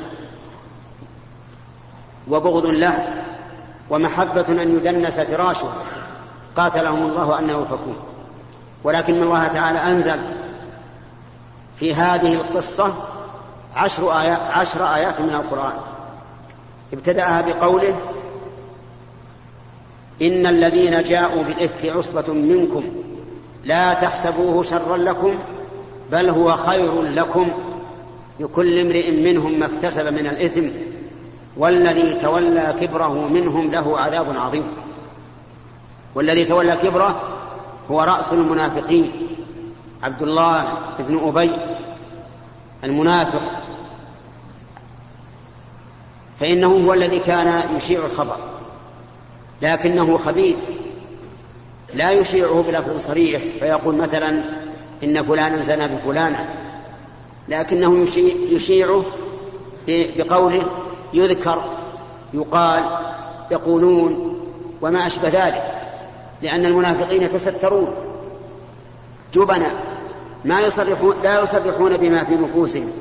وبغض 2.27 2.65
له 2.65 3.24
ومحبة 3.89 4.45
أن 4.49 4.75
يدنس 4.75 5.19
فراشه. 5.19 5.69
قاتلهم 6.55 7.05
الله 7.05 7.39
أن 7.39 7.49
يؤفكون 7.49 7.95
ولكن 8.83 9.23
الله 9.23 9.47
تعالى 9.47 9.79
أنزل 9.79 10.19
في 11.79 11.93
هذه 11.93 12.33
القصة 12.33 12.93
عشر 13.75 14.21
آيات, 14.21 14.39
عشر 14.51 14.95
آيات 14.95 15.21
من 15.21 15.29
القرآن. 15.29 15.73
ابتدأها 16.93 17.41
بقوله 17.41 17.95
إن 20.21 20.47
الذين 20.47 21.03
جاءوا 21.03 21.43
بالإفك 21.43 21.85
عصبة 21.85 22.33
منكم 22.33 22.83
لا 23.63 23.93
تحسبوه 23.93 24.63
شرا 24.63 24.97
لكم 24.97 25.35
بل 26.11 26.29
هو 26.29 26.55
خير 26.55 27.01
لكم 27.01 27.51
لكل 28.39 28.79
امرئ 28.79 29.11
منهم 29.11 29.59
ما 29.59 29.65
اكتسب 29.65 30.13
من 30.13 30.27
الإثم. 30.27 30.69
والذي 31.57 32.13
تولى 32.13 32.75
كبره 32.81 33.27
منهم 33.27 33.71
له 33.71 33.99
عذاب 33.99 34.37
عظيم. 34.37 34.67
والذي 36.15 36.45
تولى 36.45 36.75
كبره 36.75 37.21
هو 37.91 38.01
رأس 38.01 38.33
المنافقين 38.33 39.11
عبد 40.03 40.21
الله 40.21 40.77
بن 40.99 41.27
أبي 41.27 41.51
المنافق. 42.83 43.41
فإنه 46.39 46.67
هو 46.67 46.93
الذي 46.93 47.19
كان 47.19 47.75
يشيع 47.75 48.05
الخبر 48.05 48.37
لكنه 49.61 50.17
خبيث 50.17 50.57
لا 51.93 52.11
يشيعه 52.11 52.63
بلفظ 52.67 52.97
صريح 52.97 53.41
فيقول 53.59 53.95
مثلا 53.95 54.43
إن 55.03 55.23
فلانا 55.23 55.61
زنى 55.61 55.87
بفلانة 55.87 56.55
لكنه 57.47 58.07
يشيعه 58.49 59.03
بقوله 59.87 60.65
يذكر 61.13 61.61
يقال 62.33 62.83
يقولون 63.51 64.39
وما 64.81 65.07
أشبه 65.07 65.29
ذلك 65.29 65.71
لأن 66.41 66.65
المنافقين 66.65 67.23
يتسترون. 67.23 67.95
جبنا 69.33 69.67
ما 70.45 70.61
يصرحون 70.61 71.15
لا 71.23 71.41
يصرحون 71.41 71.97
بما 71.97 72.23
في 72.23 72.35
نفوسهم. 72.35 72.91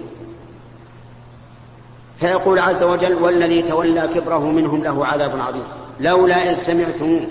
فيقول 2.16 2.58
عز 2.58 2.82
وجل 2.82 3.14
والذي 3.14 3.62
تولى 3.62 4.08
كبره 4.14 4.50
منهم 4.50 4.82
له 4.82 5.06
عذاب 5.06 5.40
عظيم. 5.40 5.64
لولا 6.00 6.50
إذ 6.50 6.54
سمعتموه 6.54 7.26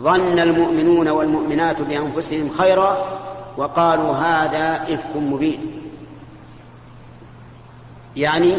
ظن 0.00 0.38
المؤمنون 0.38 1.08
والمؤمنات 1.08 1.82
بأنفسهم 1.82 2.48
خيرا 2.48 3.20
وقالوا 3.56 4.12
هذا 4.12 4.94
إفك 4.94 5.16
مبين. 5.16 5.80
يعني 8.16 8.58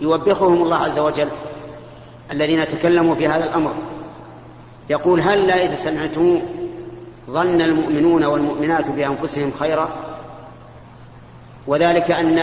يوبخهم 0.00 0.62
الله 0.62 0.76
عز 0.76 0.98
وجل 0.98 1.28
الذين 2.32 2.68
تكلموا 2.68 3.14
في 3.14 3.28
هذا 3.28 3.44
الأمر. 3.44 3.74
يقول 4.90 5.20
هلا 5.20 5.64
إذ 5.64 5.74
سمعتموه 5.74 6.42
ظن 7.30 7.60
المؤمنون 7.60 8.24
والمؤمنات 8.24 8.90
بأنفسهم 8.90 9.52
خيرا؟ 9.58 9.88
وذلك 11.66 12.10
أن 12.10 12.38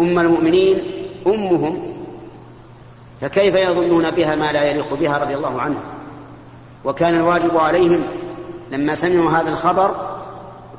أم 0.00 0.18
المؤمنين 0.18 0.78
أمهم 1.26 1.90
فكيف 3.20 3.54
يظنون 3.54 4.10
بها 4.10 4.36
ما 4.36 4.52
لا 4.52 4.62
يليق 4.62 4.94
بها 4.94 5.18
رضي 5.18 5.34
الله 5.34 5.60
عنها 5.60 5.82
وكان 6.84 7.16
الواجب 7.16 7.56
عليهم 7.56 8.02
لما 8.70 8.94
سمعوا 8.94 9.30
هذا 9.30 9.48
الخبر 9.48 9.94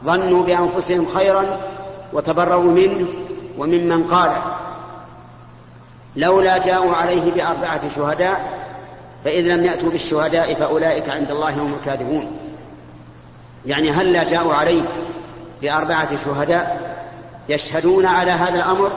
ظنوا 0.03 0.43
بأنفسهم 0.43 1.05
خيرا 1.05 1.59
وتبرؤوا 2.13 2.71
منه 2.71 3.05
وممن 3.57 4.03
قاله. 4.03 4.60
لولا 6.15 6.57
جاءوا 6.57 6.95
عليه 6.95 7.31
بأربعة 7.31 7.89
شهداء 7.89 8.61
فإذ 9.23 9.41
لم 9.41 9.65
يأتوا 9.65 9.89
بالشهداء 9.89 10.53
فأولئك 10.53 11.09
عند 11.09 11.31
الله 11.31 11.49
هم 11.49 11.73
الكاذبون. 11.73 12.37
يعني 13.65 13.91
هل 13.91 14.13
لا 14.13 14.23
جاءوا 14.23 14.53
عليه 14.53 14.81
بأربعة 15.61 16.15
شهداء 16.15 16.95
يشهدون 17.49 18.05
على 18.05 18.31
هذا 18.31 18.55
الأمر؟ 18.55 18.91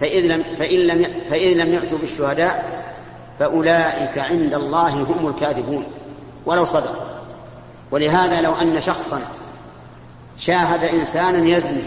فإذ 0.00 0.26
لم, 0.26 0.44
فإن 0.58 0.78
لم, 0.78 1.06
فإذ 1.30 1.52
لم 1.54 1.74
يأتوا 1.74 1.98
بالشهداء 1.98 2.82
فأولئك 3.38 4.18
عند 4.18 4.54
الله 4.54 4.88
هم 4.88 5.28
الكاذبون. 5.28 5.84
ولو 6.46 6.64
صدقوا 6.64 7.06
ولهذا 7.90 8.40
لو 8.40 8.54
أن 8.54 8.80
شخصا 8.80 9.20
شاهد 10.38 10.84
إنسانا 10.84 11.48
يزني 11.48 11.82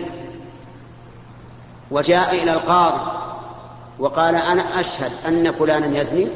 وجاء 1.92 2.44
إلى 2.44 2.54
القاضي 2.54 3.23
وقال 4.00 4.36
أنا 4.36 4.80
أشهد 4.80 5.12
أن 5.28 5.52
فلانا 5.52 6.00
يزني 6.00 6.28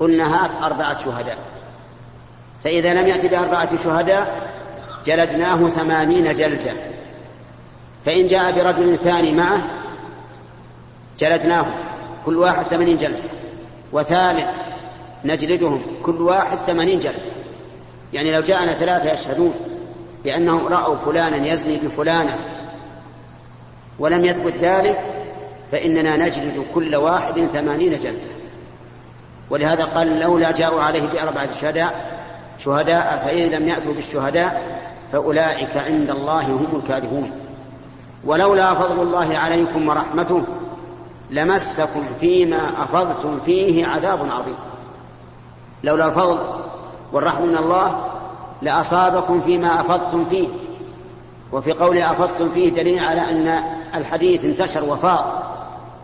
قلنا 0.00 0.44
هات 0.44 0.50
أربعة 0.62 1.04
شهداء. 1.04 1.38
فإذا 2.64 2.94
لم 2.94 3.06
يأتي 3.06 3.28
بأربعة 3.28 3.82
شهداء 3.84 4.50
جلدناه 5.06 5.68
ثمانين 5.68 6.34
جلدة. 6.34 6.72
فإن 8.06 8.26
جاء 8.26 8.52
برجل 8.52 8.98
ثاني 8.98 9.32
معه 9.32 9.60
جلدناه 11.18 11.66
كل 12.26 12.38
واحد 12.38 12.64
ثمانين 12.64 12.96
جلدة. 12.96 13.28
وثالث 13.92 14.50
نجلدهم 15.24 15.82
كل 16.02 16.22
واحد 16.22 16.56
ثمانين 16.56 16.98
جلدة. 16.98 17.18
يعني 18.12 18.32
لو 18.32 18.40
جاءنا 18.40 18.74
ثلاثة 18.74 19.12
يشهدون 19.12 19.54
بأنهم 20.24 20.66
رأوا 20.66 20.96
فلانا 20.96 21.46
يزني 21.46 21.76
بفلانة 21.76 22.38
ولم 23.98 24.24
يثبت 24.24 24.56
ذلك 24.56 25.15
فإننا 25.72 26.16
نجلد 26.16 26.64
كل 26.74 26.96
واحد 26.96 27.40
ثمانين 27.40 27.98
جلدة. 27.98 28.36
ولهذا 29.50 29.84
قال 29.84 30.20
لولا 30.20 30.50
جاءوا 30.50 30.82
عليه 30.82 31.06
بأربعة 31.06 31.52
شهداء 31.52 32.16
شهداء 32.58 33.22
فإذا 33.26 33.58
لم 33.58 33.68
يأتوا 33.68 33.92
بالشهداء 33.92 34.80
فأولئك 35.12 35.76
عند 35.76 36.10
الله 36.10 36.42
هم 36.42 36.80
الكاذبون. 36.82 37.30
ولولا 38.24 38.74
فضل 38.74 39.02
الله 39.02 39.38
عليكم 39.38 39.88
ورحمته 39.88 40.42
لمسكم 41.30 42.02
فيما 42.20 42.82
أفضتم 42.82 43.40
فيه 43.40 43.86
عذاب 43.86 44.18
عظيم. 44.30 44.56
لولا 45.84 46.06
الفضل 46.06 46.38
والرحمة 47.12 47.46
من 47.46 47.56
الله 47.56 48.04
لأصابكم 48.62 49.40
فيما 49.40 49.80
أفضتم 49.80 50.24
فيه. 50.24 50.48
وفي 51.52 51.72
قول 51.72 51.98
أفضتم 51.98 52.50
فيه 52.50 52.70
دليل 52.70 53.04
على 53.04 53.20
أن 53.20 53.60
الحديث 53.94 54.44
انتشر 54.44 54.84
وفاض 54.84 55.46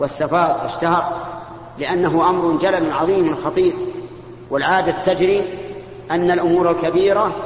واستفاض 0.03 0.61
واشتهر 0.63 1.13
لأنه 1.79 2.31
أمر 2.31 2.59
جلل 2.59 2.93
عظيم 2.93 3.35
خطير. 3.35 3.73
والعادة 4.51 4.93
تجري 4.93 5.43
أن 6.11 6.31
الأمور 6.31 6.71
الكبيرة 6.71 7.37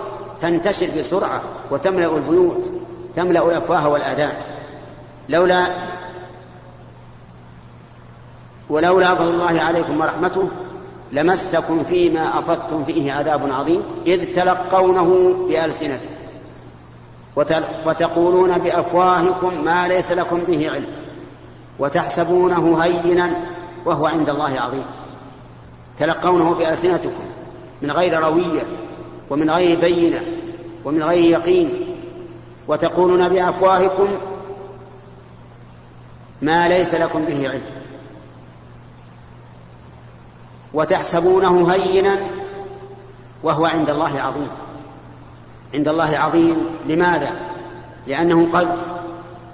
تنتشر 0.41 0.89
بسرعة 0.99 1.41
وتملأ 1.71 2.17
البيوت 2.17 2.71
تملأ 3.15 3.47
الأفواه 3.47 3.89
والآذان. 3.89 4.33
لولا 5.29 5.67
ولولا 8.71 9.15
فضل 9.15 9.35
الله 9.35 9.61
عليكم 9.61 10.01
ورحمته 10.01 10.49
لمسكم 11.13 11.85
فيما 11.85 12.39
أفضتم 12.39 12.85
فيه 12.85 13.13
عذاب 13.13 13.51
عظيم 13.53 13.83
إذ 14.07 14.35
تلقونه 14.35 15.35
بألسنتكم 15.49 16.11
وتقولون 17.87 18.59
بأفواهكم 18.59 19.65
ما 19.65 19.89
ليس 19.89 20.13
لكم 20.13 20.39
به 20.39 20.71
علم. 20.71 21.06
وتحسبونه 21.79 22.83
هينا 22.83 23.47
وهو 23.85 24.07
عند 24.07 24.31
الله 24.31 24.61
عظيم. 24.61 24.85
تلقونه 25.99 26.55
بألسنتكم 26.55 27.25
من 27.83 27.91
غير 27.91 28.21
روية 28.21 28.63
ومن 29.31 29.51
غير 29.51 29.81
بينة 29.81 30.21
ومن 30.85 31.03
غير 31.03 31.31
يقين 31.31 31.97
وتقولون 32.69 33.29
بأفواهكم 33.29 34.09
ما 36.43 36.69
ليس 36.69 36.95
لكم 36.95 37.25
به 37.25 37.49
علم. 37.49 37.63
وتحسبونه 40.75 41.73
هينا 41.73 42.19
وهو 43.43 43.67
عند 43.67 43.91
الله 43.91 44.21
عظيم. 44.21 44.49
عند 45.75 45.89
الله 45.89 46.19
عظيم. 46.19 46.67
لماذا؟ 46.87 47.31
لأنه 48.07 48.49
قذف. 48.53 48.89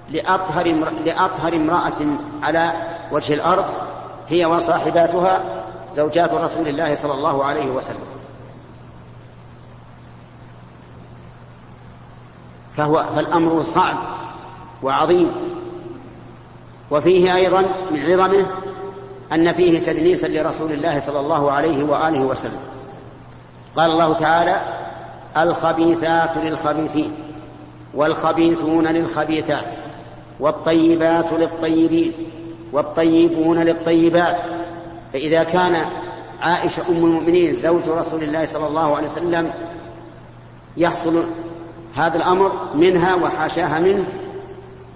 لأطهر 0.08 0.66
لأطهر 1.04 1.54
امرأة 1.56 2.16
على 2.42 2.72
وجه 3.12 3.32
الأرض 3.32 3.64
هي 4.28 4.44
وصاحباتها 4.44 5.40
زوجات 5.94 6.34
رسول 6.34 6.68
الله 6.68 6.94
صلى 6.94 7.14
الله 7.14 7.44
عليه 7.44 7.70
وسلم. 7.70 8.06
فهو 12.76 13.04
فالأمر 13.16 13.62
صعب 13.62 13.96
وعظيم. 14.82 15.32
وفيه 16.90 17.36
أيضا 17.36 17.60
من 17.90 18.00
عظمه 18.00 18.46
أن 19.32 19.52
فيه 19.52 19.78
تدنيسا 19.78 20.26
لرسول 20.26 20.72
الله 20.72 20.98
صلى 20.98 21.20
الله 21.20 21.52
عليه 21.52 21.84
وآله 21.84 22.20
وسلم. 22.20 22.60
قال 23.76 23.90
الله 23.90 24.12
تعالى 24.12 24.60
الخبيثات 25.36 26.36
للخبيثين 26.36 27.12
والخبيثون 27.94 28.86
للخبيثات. 28.86 29.91
والطيبات 30.40 31.32
للطيبين 31.32 32.12
والطيبون 32.72 33.58
للطيبات. 33.58 34.42
فإذا 35.12 35.42
كان 35.42 35.84
عائشة 36.40 36.82
أم 36.88 37.04
المؤمنين 37.04 37.54
زوج 37.54 37.88
رسول 37.88 38.22
الله 38.22 38.44
صلى 38.44 38.66
الله 38.66 38.96
عليه 38.96 39.06
وسلم 39.06 39.52
يحصل 40.76 41.24
هذا 41.94 42.16
الأمر 42.16 42.52
منها 42.74 43.14
وحاشاها 43.14 43.78
منه 43.78 44.04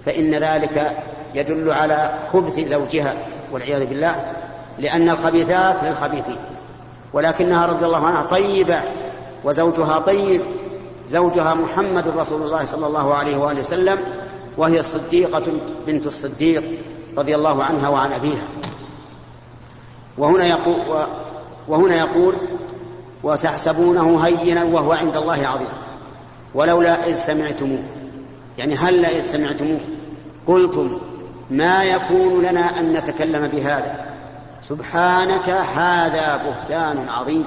فإن 0.05 0.35
ذلك 0.35 0.97
يدل 1.35 1.71
على 1.71 2.19
خبث 2.33 2.59
زوجها 2.59 3.13
والعياذ 3.51 3.85
بالله 3.85 4.33
لأن 4.79 5.09
الخبيثات 5.09 5.83
للخبيثين. 5.83 6.37
ولكنها 7.13 7.65
رضي 7.65 7.85
الله 7.85 8.07
عنها 8.07 8.23
طيبة 8.23 8.79
وزوجها 9.43 9.99
طيب 9.99 10.41
زوجها 11.07 11.53
محمد 11.53 12.07
رسول 12.07 12.41
الله 12.41 12.63
صلى 12.63 12.87
الله 12.87 13.13
عليه 13.13 13.37
وآله 13.37 13.59
وسلم 13.59 13.97
وهي 14.57 14.79
الصديقة 14.79 15.43
بنت 15.87 16.05
الصديق 16.05 16.63
رضي 17.17 17.35
الله 17.35 17.63
عنها 17.63 17.89
وعن 17.89 18.11
أبيها. 18.13 18.47
وهنا 20.17 20.45
يقول 20.45 21.07
وهنا 21.67 21.95
يقول 21.95 22.35
وتحسبونه 23.23 24.19
هينا 24.25 24.63
وهو 24.63 24.91
عند 24.91 25.17
الله 25.17 25.47
عظيم. 25.47 25.67
ولولا 26.53 27.07
إذ 27.07 27.15
سمعتموه. 27.15 27.83
يعني 28.57 28.75
هل 28.75 29.05
إذ 29.05 29.21
سمعتموه؟ 29.21 29.79
قلتم 30.47 30.99
ما 31.49 31.83
يكون 31.83 32.41
لنا 32.41 32.79
أن 32.79 32.93
نتكلم 32.93 33.47
بهذا. 33.47 34.05
سبحانك 34.61 35.49
هذا 35.49 36.37
بهتان 36.37 37.09
عظيم. 37.09 37.45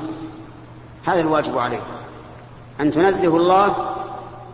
هذا 1.05 1.21
الواجب 1.21 1.59
عليكم 1.59 1.85
أن 2.81 2.91
تنزه 2.91 3.37
الله 3.37 3.75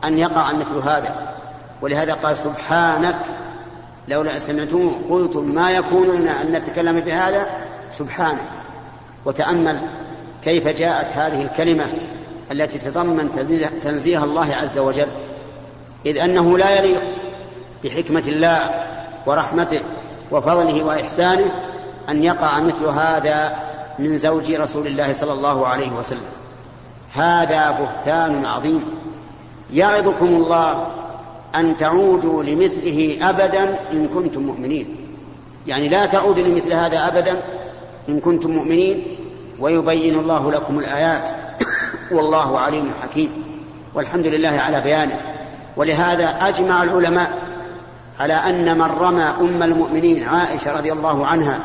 أن 0.05 0.19
يقع 0.19 0.53
مثل 0.53 0.77
هذا. 0.77 1.36
ولهذا 1.83 2.15
قال 2.15 2.37
سبحانك 2.37 3.19
لولا 4.09 4.39
سمعتموه 4.39 4.93
قلتم 5.11 5.55
ما 5.55 5.71
يكون 5.71 6.07
لنا 6.07 6.43
أن 6.43 6.53
نتكلم 6.53 7.01
بهذا؟ 7.01 7.47
سبحانك. 7.91 8.49
وتأمل 9.25 9.81
كيف 10.45 10.69
جاءت 10.69 11.13
هذه 11.13 11.43
الكلمة 11.43 11.85
التي 12.53 12.79
تضمن 12.79 13.31
تنزيه 13.83 14.25
الله 14.25 14.55
عز 14.55 14.79
وجل. 14.79 15.07
إذ 16.07 16.19
أنه 16.19 16.59
لا 16.59 16.71
يليق 16.71 17.03
بحكمة 17.85 18.25
الله 18.27 18.71
ورحمته 19.27 19.81
وفضله 20.31 20.83
وإحسانه 20.83 21.53
أن 22.09 22.23
يقع 22.23 22.61
مثل 22.61 22.87
هذا 22.87 23.57
من 23.99 24.17
زوج 24.17 24.53
رسول 24.53 24.87
الله 24.87 25.13
صلى 25.13 25.33
الله 25.33 25.67
عليه 25.67 25.93
وسلم. 25.93 26.29
هذا 27.15 27.71
بهتان 27.71 28.47
عظيم. 28.47 28.85
يعظكم 29.73 30.27
الله 30.27 30.87
أن 31.55 31.77
تعودوا 31.77 32.43
لمثله 32.43 33.19
أبدا 33.23 33.79
إن 33.93 34.09
كنتم 34.09 34.43
مؤمنين. 34.43 34.97
يعني 35.67 35.89
لا 35.89 36.07
تعودوا 36.07 36.45
لمثل 36.45 36.73
هذا 36.73 37.09
أبدا 37.09 37.43
إن 38.09 38.21
كنتم 38.21 38.51
مؤمنين. 38.51 39.03
ويبين 39.61 40.19
الله 40.19 40.53
لكم 40.53 40.79
الآيات. 40.79 41.29
والله 42.15 42.59
عليم 42.59 42.91
حكيم. 43.03 43.31
والحمد 43.95 44.27
لله 44.27 44.49
على 44.49 44.81
بيانه. 44.81 45.21
ولهذا 45.77 46.49
أجمع 46.49 46.83
العلماء 46.83 47.33
على 48.21 48.35
أن 48.35 48.79
من 48.79 48.83
رمى 48.83 49.23
أم 49.23 49.63
المؤمنين 49.63 50.29
عائشة 50.29 50.73
رضي 50.73 50.93
الله 50.93 51.27
عنها 51.27 51.61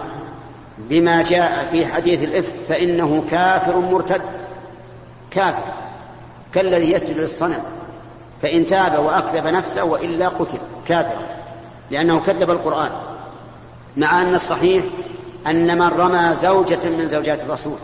بما 0.78 1.24
جاء 1.24 1.70
في 1.72 1.86
حديث 1.86 2.24
الإفك 2.24 2.54
فإنه 2.70 3.24
كافر 3.32 3.80
مرتد. 3.80 4.22
كافر. 5.32 5.64
كالذي 6.54 6.92
يسجد 6.92 7.18
للصنم. 7.18 7.81
فإن 8.42 8.66
تاب 8.66 9.06
وأكذب 9.06 9.48
نفسه 9.48 9.84
وإلا 9.84 10.28
قتل 10.28 10.58
كافرا 10.88 11.22
لأنه 11.92 12.20
كذب 12.20 12.52
القرآن 12.52 12.92
مع 13.98 14.22
أن 14.22 14.34
الصحيح 14.34 14.84
أن 15.48 15.78
من 15.78 15.88
رمى 15.88 16.34
زوجة 16.34 16.90
من 16.90 17.08
زوجات 17.08 17.44
الرسول 17.44 17.78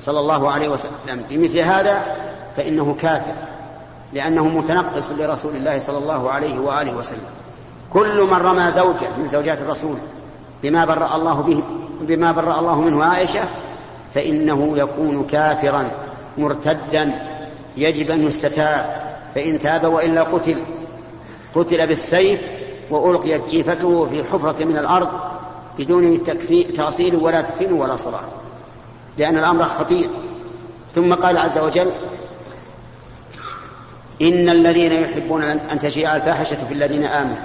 صلى 0.00 0.20
الله 0.20 0.50
عليه 0.52 0.68
وسلم 0.68 1.24
بمثل 1.30 1.58
هذا 1.58 2.02
فإنه 2.56 2.96
كافر 3.00 3.32
لأنه 4.12 4.48
متنقص 4.48 5.10
لرسول 5.10 5.56
الله 5.56 5.78
صلى 5.78 5.98
الله 5.98 6.30
عليه 6.30 6.58
وآله 6.58 6.96
وسلم. 6.96 7.26
كل 7.92 8.22
من 8.22 8.36
رمى 8.36 8.70
زوجة 8.70 9.06
من 9.18 9.26
زوجات 9.26 9.60
الرسول 9.60 9.96
بما 10.62 10.84
برأ 10.84 11.16
الله 11.16 11.42
به 11.42 11.62
بما 12.00 12.32
برأ 12.32 12.58
الله 12.58 12.80
منه 12.80 13.04
عائشة 13.04 13.40
فإنه 14.14 14.78
يكون 14.78 15.26
كافرا 15.26 15.90
مرتدا 16.38 17.28
يجب 17.76 18.10
أن 18.10 18.22
يستتاب. 18.26 19.11
فإن 19.34 19.58
تاب 19.58 19.84
وإلا 19.84 20.22
قتل. 20.22 20.62
قتل 21.54 21.86
بالسيف 21.86 22.42
وألقيت 22.90 23.48
جيفته 23.48 24.06
في 24.06 24.24
حفرة 24.24 24.64
من 24.64 24.78
الأرض 24.78 25.08
بدون 25.78 26.22
تأصيل 26.76 27.16
ولا 27.16 27.42
تكفين 27.42 27.72
ولا 27.72 27.96
صلاة 27.96 28.20
لأن 29.18 29.38
الأمر 29.38 29.64
خطير. 29.64 30.10
ثم 30.94 31.14
قال 31.14 31.38
عز 31.38 31.58
وجل 31.58 31.90
إن 34.22 34.48
الذين 34.48 34.92
يحبون 34.92 35.42
أن 35.42 35.78
تشيع 35.78 36.16
الفاحشة 36.16 36.66
في 36.68 36.74
الذين 36.74 37.04
آمنوا 37.04 37.36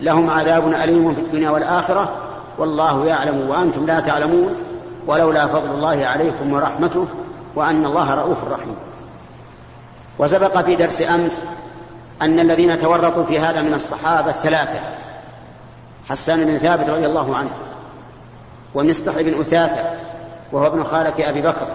لهم 0.00 0.30
عذاب 0.30 0.68
أليم 0.68 1.14
في 1.14 1.20
الدنيا 1.20 1.50
والآخرة 1.50 2.16
والله 2.58 3.06
يعلم 3.06 3.50
وأنتم 3.50 3.86
لا 3.86 4.00
تعلمون 4.00 4.54
ولولا 5.06 5.46
فضل 5.46 5.70
الله 5.70 6.06
عليكم 6.06 6.52
ورحمته 6.52 7.06
وأن 7.54 7.86
الله 7.86 8.14
رؤوف 8.14 8.38
رحيم. 8.50 8.76
وسبق 10.18 10.60
في 10.60 10.76
درس 10.76 11.02
أمس 11.02 11.46
أن 12.22 12.40
الذين 12.40 12.78
تورطوا 12.78 13.24
في 13.24 13.38
هذا 13.38 13.62
من 13.62 13.74
الصحابة 13.74 14.32
ثلاثة 14.32 14.78
حسان 16.08 16.44
بن 16.44 16.58
ثابت 16.58 16.90
رضي 16.90 17.06
الله 17.06 17.36
عنه 17.36 17.50
ومصطح 18.74 19.20
بن 19.20 19.40
أثاثة 19.40 19.84
وهو 20.52 20.66
ابن 20.66 20.84
خالة 20.84 21.28
أبي 21.28 21.42
بكر 21.42 21.68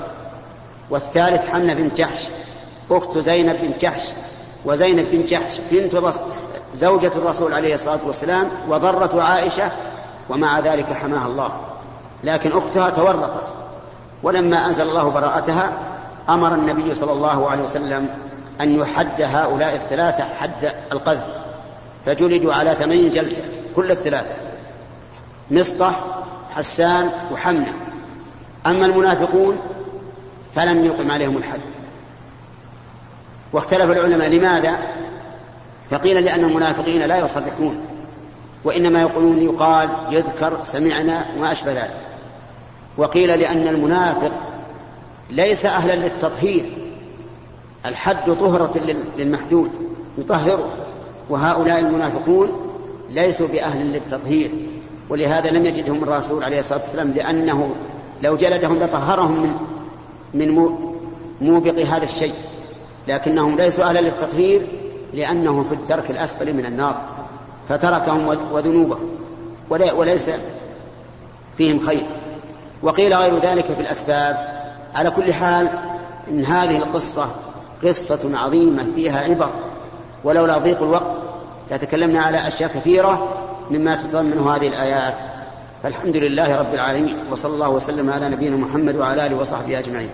والثالث 0.90 1.48
حمنة 1.48 1.74
بن 1.74 1.90
جحش 1.90 2.30
أخت 2.92 3.18
زينب 3.18 3.62
بن 3.62 3.78
جحش 3.80 4.10
وزينب 4.66 5.12
بن 5.12 5.26
جحش 5.26 5.60
بنت 5.72 6.14
زوجة 6.74 7.12
الرسول 7.16 7.54
عليه 7.54 7.76
الصلاة 7.76 8.00
والسلام 8.06 8.50
وضرة 8.70 9.22
عائشة 9.22 9.72
ومع 10.30 10.60
ذلك 10.60 10.94
حماها 10.94 11.28
الله. 11.28 11.52
لكن 12.24 12.52
أختها 12.52 12.90
تورطت 12.90 13.54
ولما 14.24 14.66
أنزل 14.66 14.90
الله 14.90 15.10
براءتها 15.10 15.72
أمر 16.30 16.54
النبي 16.54 16.96
صلى 16.96 17.12
الله 17.12 17.50
عليه 17.50 17.64
وسلم 17.64 18.10
أن 18.62 18.80
يحد 18.80 19.22
هؤلاء 19.22 19.76
الثلاثة 19.76 20.24
حد 20.24 20.74
القذف 20.92 21.26
فجلدوا 22.06 22.54
على 22.54 22.76
ثمانين 22.76 23.10
جلدة 23.10 23.42
كل 23.76 23.92
الثلاثة 23.92 24.34
مصطح 25.52 26.00
حسان 26.56 27.10
وحمنة. 27.32 27.74
أما 28.68 28.86
المنافقون 28.86 29.60
فلم 30.56 30.86
يقم 30.86 31.12
عليهم 31.12 31.38
الحد. 31.38 31.60
واختلف 33.54 33.92
العلماء 33.92 34.28
لماذا؟ 34.28 34.78
فقيل 35.92 36.26
لأن 36.26 36.44
المنافقين 36.44 37.02
لا 37.02 37.18
يصرحون 37.18 37.86
وإنما 38.64 39.02
يقولون 39.02 39.42
يقال 39.42 39.90
يذكر 40.10 40.64
سمعنا 40.64 41.26
وما 41.38 41.52
أشبه 41.52 41.72
ذلك. 41.72 41.98
وقيل 42.98 43.40
لأن 43.40 43.68
المنافق 43.68 44.32
ليس 45.30 45.66
أهلا 45.66 45.96
للتطهير. 45.96 46.89
الحد 47.86 48.32
طهرة 48.32 48.96
للمحدود 49.18 49.72
يطهره. 50.18 50.74
وهؤلاء 51.30 51.80
المنافقون 51.80 52.52
ليسوا 53.10 53.48
بأهل 53.48 53.94
للتطهير. 53.94 54.52
ولهذا 55.10 55.50
لم 55.50 55.66
يجدهم 55.66 56.04
الرسول 56.04 56.44
عليه 56.44 56.60
الصلاة 56.60 56.80
والسلام 56.80 57.12
لأنه 57.12 57.76
لو 58.22 58.36
جلدهم 58.36 58.80
لطهرهم 58.80 59.42
من 59.42 59.56
من 61.42 61.52
موبق 61.52 61.80
هذا 61.80 62.04
الشيء. 62.04 62.34
لكنهم 63.08 63.56
ليسوا 63.56 63.84
أهلا 63.84 64.00
للتطهير 64.00 64.68
لأنهم 65.14 65.64
في 65.64 65.76
الدرك 65.76 66.12
الأسفل 66.12 66.54
من 66.54 66.66
النار. 66.66 67.02
فتركهم 67.70 68.28
وذنوبهم. 68.52 69.10
وليس 69.70 70.32
فيهم 71.58 71.80
خير. 71.80 72.06
وقيل 72.84 73.14
غير 73.14 73.38
ذلك 73.38 73.66
في 73.66 73.82
الأسباب. 73.82 74.60
على 74.96 75.12
كل 75.12 75.34
حال 75.34 75.70
إن 76.30 76.46
هذه 76.46 76.78
القصة 76.78 77.30
قصة 77.84 78.38
عظيمة 78.38 78.86
فيها 78.96 79.20
عبر 79.20 79.50
ولولا 80.24 80.58
ضيق 80.58 80.82
الوقت 80.82 81.18
لتكلمنا 81.72 82.22
على 82.22 82.48
أشياء 82.48 82.70
كثيرة 82.70 83.28
مما 83.72 83.96
تتضمن 83.96 84.38
هذه 84.38 84.68
الآيات. 84.68 85.22
فالحمد 85.84 86.16
لله 86.18 86.60
رب 86.60 86.74
العالمين 86.74 87.16
وصلى 87.32 87.54
الله 87.54 87.70
وسلم 87.70 88.10
على 88.10 88.30
نبينا 88.30 88.58
محمد 88.58 88.96
وعلى 88.96 89.26
آله 89.26 89.38
وصحبه 89.38 89.80
أجمعين. 89.80 90.10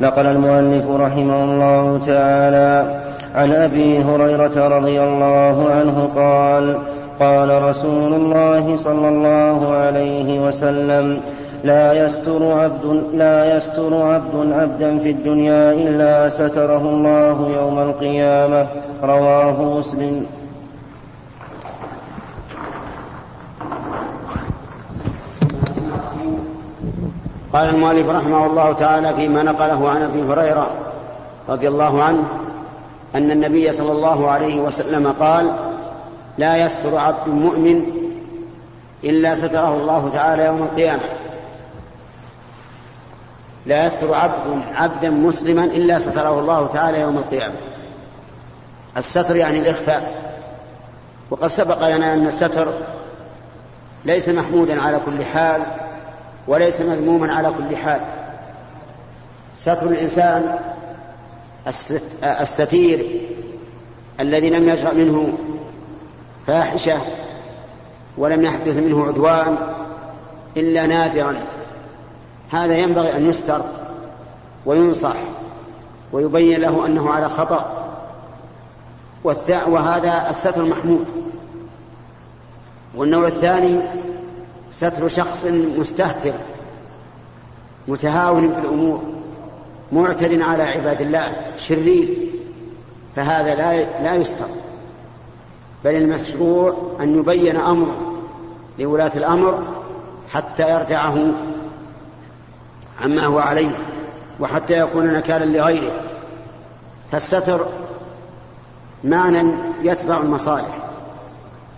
نقل 0.00 0.26
المؤلف 0.26 0.90
رحمه 0.90 1.44
الله 1.44 1.98
تعالى 2.06 3.02
عن 3.34 3.52
أبي 3.52 4.02
هريرة 4.02 4.68
رضي 4.68 5.02
الله 5.02 5.70
عنه 5.70 6.10
قال 6.14 6.78
قال 7.20 7.62
رسول 7.62 8.12
الله 8.12 8.76
صلى 8.76 9.08
الله 9.08 9.74
عليه 9.74 10.46
وسلم 10.46 11.20
لا 11.64 12.06
يستر 12.06 12.60
عبد 12.60 12.84
لا 13.14 13.56
يستر 13.56 14.02
عبد 14.02 14.52
عبدا 14.52 14.98
في 14.98 15.10
الدنيا 15.10 15.72
إلا 15.72 16.28
ستره 16.28 16.78
الله 16.78 17.50
يوم 17.56 17.78
القيامة. 17.78 18.68
رواه 19.02 19.62
مسلم. 19.78 20.26
قال 27.52 27.68
المؤلف 27.74 28.08
رحمه 28.08 28.46
الله 28.46 28.72
تعالى 28.72 29.14
فيما 29.14 29.42
نقله 29.42 29.88
عن 29.88 30.02
أبي 30.02 30.22
هريرة 30.22 30.66
رضي 31.48 31.68
الله 31.68 32.02
عنه 32.02 32.24
أن 33.14 33.30
النبي 33.30 33.72
صلى 33.72 33.92
الله 33.92 34.30
عليه 34.30 34.60
وسلم 34.60 35.14
قال 35.20 35.52
لا 36.38 36.56
يستر 36.56 36.96
عبد 36.96 37.28
مؤمن 37.28 37.82
إلا 39.04 39.34
ستره 39.34 39.74
الله 39.74 40.10
تعالى 40.14 40.44
يوم 40.44 40.62
القيامة. 40.62 41.02
لا 43.66 43.86
يستر 43.86 44.14
عبد 44.14 44.62
عبدا 44.74 45.10
مسلما 45.10 45.64
إلا 45.64 45.98
ستره 45.98 46.40
الله 46.40 46.66
تعالى 46.66 47.00
يوم 47.00 47.16
القيامة. 47.16 47.54
الستر 48.96 49.36
يعني 49.36 49.58
الإخفاء. 49.58 50.34
وقد 51.30 51.46
سبق 51.46 51.88
لنا 51.88 52.14
أن 52.14 52.26
الستر 52.26 52.68
ليس 54.04 54.28
محمودا 54.28 54.82
على 54.82 55.00
كل 55.06 55.24
حال 55.24 55.62
وليس 56.48 56.80
مذموما 56.80 57.34
على 57.34 57.50
كل 57.50 57.76
حال. 57.76 58.00
ستر 59.54 59.86
الإنسان 59.86 60.58
الستير 62.22 63.20
الذي 64.20 64.50
لم 64.50 64.68
يجرأ 64.68 64.94
منه 64.94 65.32
فاحشة 66.46 66.98
ولم 68.18 68.44
يحدث 68.44 68.76
منه 68.76 69.06
عدوان 69.06 69.56
إلا 70.56 70.86
نادرا. 70.86 71.36
هذا 72.50 72.74
ينبغي 72.74 73.16
أن 73.16 73.28
يستر 73.28 73.60
وينصح 74.66 75.16
ويبين 76.12 76.60
له 76.60 76.86
أنه 76.86 77.10
على 77.10 77.28
خطأ. 77.28 77.84
وهذا 79.68 80.30
الستر 80.30 80.62
محمود. 80.64 81.06
والنوع 82.94 83.26
الثاني 83.26 83.80
ستر 84.70 85.08
شخص 85.08 85.46
مستهتر 85.78 86.32
متهاون 87.88 88.48
بالأمور 88.48 89.02
معتد 89.92 90.40
على 90.40 90.62
عباد 90.62 91.00
الله 91.00 91.32
شرير 91.56 92.08
فهذا 93.16 93.54
لا 93.54 94.02
لا 94.02 94.14
يستر. 94.14 94.46
بل 95.84 95.94
المشروع 95.94 96.76
أن 97.00 97.18
يبين 97.18 97.56
أمره 97.56 98.14
لولاة 98.78 99.12
الأمر 99.16 99.62
حتى 100.32 100.70
يردعه 100.70 101.32
عما 103.02 103.26
هو 103.26 103.38
عليه 103.38 103.70
وحتى 104.40 104.80
يكون 104.80 105.12
نكالا 105.12 105.44
لغيره. 105.44 106.00
فالستر 107.12 107.66
معنى 109.04 109.52
يتبع 109.82 110.20
المصالح. 110.20 110.78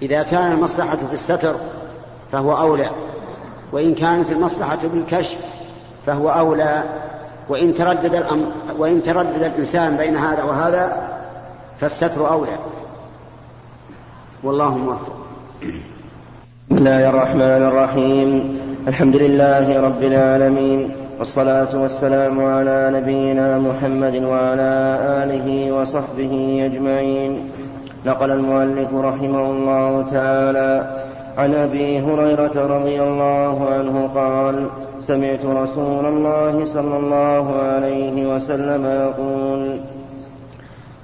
إذا 0.03 0.23
كان 0.23 0.53
المصلحة 0.53 0.97
في 0.97 1.15
الستر 1.15 1.55
فهو 2.33 2.59
أولى 2.59 2.91
وإن 3.73 3.95
كانت 3.95 4.33
المصلحة 4.33 4.79
بالكشف 4.85 5.39
فهو 6.07 6.31
أولى 6.31 6.85
وإن 7.49 7.75
تردد 7.75 8.15
الأمر 8.15 8.47
وإن 8.79 9.03
تردد 9.03 9.43
الإنسان 9.43 9.97
بين 9.97 10.17
هذا 10.17 10.43
وهذا 10.43 11.09
فالستر 11.81 12.29
أولى. 12.33 12.57
والله 14.43 14.79
موفق. 14.79 15.17
بسم 16.71 16.79
الله 16.79 17.09
الرحمن 17.09 17.63
الرحيم. 17.63 18.59
الحمد 18.89 19.17
لله 19.17 19.81
رب 19.81 20.03
العالمين. 20.03 21.06
والصلاة 21.19 21.83
والسلام 21.83 22.45
على 22.45 22.91
نبينا 22.95 23.59
محمد 23.59 24.23
وعلى 24.23 24.73
آله 25.23 25.73
وصحبه 25.73 26.63
أجمعين. 26.67 27.51
نقل 28.07 28.31
المؤلف 28.31 28.95
رحمه 28.95 29.51
الله 29.51 30.03
تعالى 30.11 30.97
عن 31.39 31.55
أبي 31.55 32.01
هريرة 32.01 32.57
رضي 32.77 33.03
الله 33.03 33.69
عنه 33.71 34.11
قال 34.15 34.67
سمعت 35.01 35.45
رسول 35.45 36.07
الله 36.07 36.65
صلى 36.65 36.97
الله 36.97 37.57
عليه 37.63 38.35
وسلم 38.35 38.85
يقول 38.87 39.81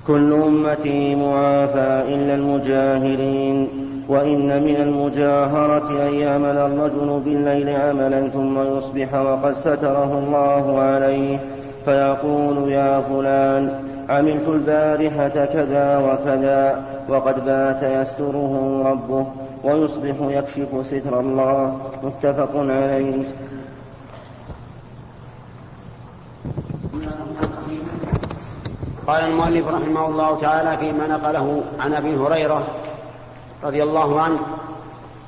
كل 0.07 0.33
أمتي 0.33 1.15
معافى 1.15 2.05
إلا 2.15 2.35
المجاهرين 2.35 3.69
وإن 4.13 4.63
من 4.63 4.77
المجاهرة 4.77 6.09
أن 6.09 6.15
يعمل 6.15 6.57
الرجل 6.57 7.21
بالليل 7.25 7.69
عملا 7.69 8.29
ثم 8.29 8.77
يصبح 8.77 9.15
وقد 9.15 9.53
ستره 9.53 10.19
الله 10.19 10.81
عليه 10.81 11.39
فيقول 11.85 12.73
يا 12.73 13.01
فلان 13.01 13.85
عملت 14.09 14.49
البارحة 14.49 15.29
كذا 15.29 15.99
وكذا 15.99 16.83
وقد 17.09 17.45
بات 17.45 17.83
يستره 17.83 18.83
ربه 18.87 19.27
ويصبح 19.65 20.15
يكشف 20.21 20.87
ستر 20.87 21.21
الله. 21.21 21.77
متفق 22.03 22.51
عليه. 22.57 23.25
قال 29.07 29.25
المؤلف 29.25 29.69
رحمه 29.69 30.09
الله 30.09 30.39
تعالى 30.39 30.77
فيما 30.77 31.07
نقله 31.07 31.63
عن 31.81 31.95
أبي 31.95 32.17
هريرة 32.17 32.63
رضي 33.65 33.83
الله 33.83 34.21
عنه 34.21 34.39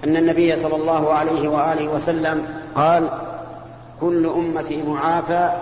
أن 0.05 0.17
النبي 0.17 0.57
صلى 0.57 0.77
الله 0.77 1.13
عليه 1.13 1.49
وآله 1.49 1.89
وسلم 1.89 2.47
قال 2.75 3.09
كل 4.01 4.27
أمتي 4.27 4.83
معافى 4.83 5.53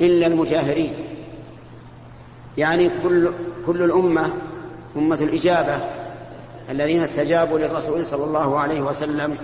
إلا 0.00 0.26
المجاهرين. 0.26 0.94
يعني 2.58 2.90
كل 3.02 3.32
كل 3.66 3.82
الأمة 3.82 4.30
أمة 4.96 5.18
الإجابة 5.20 5.80
الذين 6.70 7.02
استجابوا 7.02 7.58
للرسول 7.58 8.06
صلى 8.06 8.24
الله 8.24 8.58
عليه 8.58 8.80
وسلم 8.80 9.38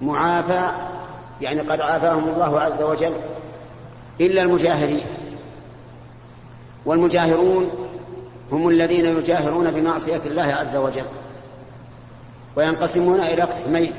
معافى 0.00 0.70
يعني 1.40 1.60
قد 1.60 1.80
عافاهم 1.80 2.28
الله 2.28 2.60
عز 2.60 2.82
وجل 2.82 3.12
إلا 4.20 4.42
المجاهرين. 4.42 5.04
والمجاهرون 6.86 7.70
هم 8.52 8.68
الذين 8.68 9.06
يجاهرون 9.06 9.70
بمعصية 9.70 10.20
الله 10.26 10.42
عز 10.42 10.76
وجل. 10.76 11.04
وينقسمون 12.56 13.20
إلى 13.20 13.42
قسمين. 13.42 13.92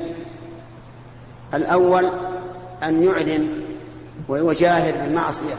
الأول 1.54 2.10
أن 2.82 3.04
يعلن 3.04 3.48
ويجاهر 4.28 4.92
بالمعصية 4.92 5.54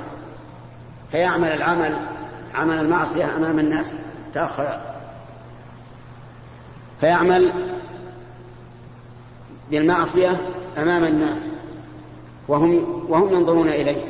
فيعمل 1.11 1.47
العمل 1.47 1.99
عمل 2.55 2.79
المعصية 2.79 3.35
أمام 3.37 3.59
الناس 3.59 3.95
تأخر 4.33 4.81
فيعمل 6.99 7.51
بالمعصية 9.71 10.37
أمام 10.77 11.03
الناس 11.03 11.45
وهم 12.47 13.03
وهم 13.09 13.33
ينظرون 13.33 13.67
إليه. 13.67 14.01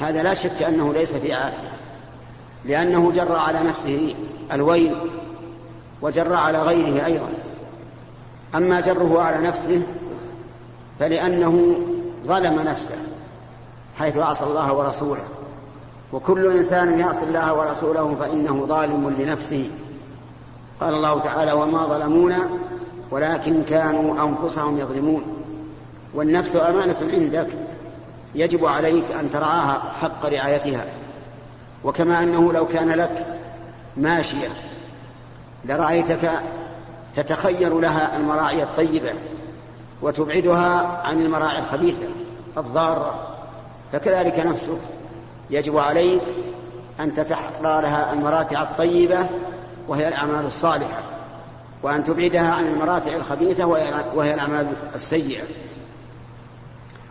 هذا 0.00 0.22
لا 0.22 0.34
شك 0.34 0.62
أنه 0.62 0.92
ليس 0.92 1.16
في 1.16 1.32
عافية 1.32 1.78
لأنه 2.64 3.12
جر 3.12 3.36
على 3.36 3.62
نفسه 3.62 4.14
الويل 4.52 4.96
وجر 6.02 6.32
على 6.34 6.62
غيره 6.62 7.06
أيضا. 7.06 7.28
أما 8.54 8.80
جره 8.80 9.22
على 9.22 9.46
نفسه 9.46 9.82
فلأنه 10.98 11.76
ظلم 12.26 12.60
نفسه 12.60 12.94
حيث 13.98 14.16
عصى 14.16 14.44
الله 14.44 14.72
ورسوله. 14.72 15.24
وكل 16.12 16.56
إنسان 16.56 16.98
يعصي 16.98 17.22
الله 17.22 17.54
ورسوله 17.54 18.16
فإنه 18.20 18.66
ظالم 18.66 19.14
لنفسه. 19.18 19.70
قال 20.80 20.94
الله 20.94 21.20
تعالى 21.20 21.52
وما 21.52 21.86
ظلمونا 21.86 22.48
ولكن 23.10 23.62
كانوا 23.62 24.28
أنفسهم 24.28 24.78
يظلمون. 24.78 25.22
والنفس 26.14 26.56
أمانة 26.56 26.96
عندك. 27.12 27.48
يجب 28.34 28.66
عليك 28.66 29.04
أن 29.20 29.30
ترعاها 29.30 29.82
حق 30.02 30.26
رعايتها. 30.26 30.84
وكما 31.84 32.22
أنه 32.22 32.52
لو 32.52 32.66
كان 32.66 32.88
لك 32.88 33.26
ماشية 33.96 34.48
لرأيتك 35.64 36.30
تتخير 37.14 37.80
لها 37.80 38.16
المراعي 38.16 38.62
الطيبة 38.62 39.12
وتبعدها 40.02 41.00
عن 41.04 41.20
المراعي 41.20 41.58
الخبيثة 41.58 42.06
الضارة. 42.58 43.28
فكذلك 43.92 44.38
نفسك 44.38 44.78
يجب 45.50 45.78
عليك 45.78 46.22
أن 47.00 47.14
تتحرى 47.14 47.82
لها 47.82 48.12
المراتع 48.12 48.62
الطيبة 48.62 49.26
وهي 49.88 50.08
الأعمال 50.08 50.46
الصالحة 50.46 51.02
وأن 51.82 52.04
تبعدها 52.04 52.50
عن 52.52 52.66
المراتع 52.66 53.16
الخبيثة 53.16 53.66
وهي 54.14 54.34
الأعمال 54.34 54.66
السيئة. 54.94 55.42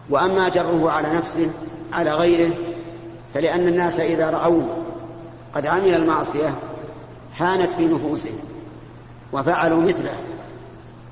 وأما 0.10 0.50
جره 0.50 0.92
على 0.92 1.14
نفسه 1.14 1.52
على 1.94 2.14
غيره 2.14 2.54
فلأن 3.34 3.68
الناس 3.68 4.00
إذا 4.00 4.30
رأوه 4.30 4.78
قد 5.56 5.68
عمل 5.68 5.94
المعصية 5.94 6.56
هانت 7.38 7.70
في 7.70 7.86
نفوسهم 7.86 8.40
وفعلوا 9.34 9.82
مثله. 9.82 10.14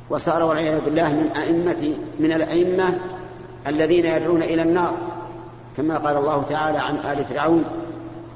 وصار 0.10 0.44
والعياذ 0.44 0.80
بالله 0.86 1.12
من 1.12 1.30
أئمة 1.36 1.94
من 2.20 2.32
الأئمة 2.32 3.00
الذين 3.68 4.06
يدعون 4.06 4.42
إلى 4.42 4.62
النار. 4.62 4.94
كما 5.78 5.98
قال 5.98 6.18
الله 6.18 6.44
تعالى 6.50 6.78
عن 6.78 6.96
آل 6.96 7.26
فرعون 7.26 7.66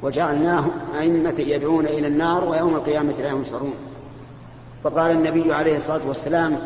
وجعلناهم 0.01 0.71
أئمة 0.99 1.35
يدعون 1.39 1.85
إلى 1.85 2.07
النار 2.07 2.43
ويوم 2.43 2.75
القيامة 2.75 3.13
لا 3.13 3.29
ينصرون. 3.29 3.73
وقال 4.83 5.11
النبي 5.11 5.53
عليه 5.53 5.77
الصلاة 5.77 6.07
والسلام 6.07 6.59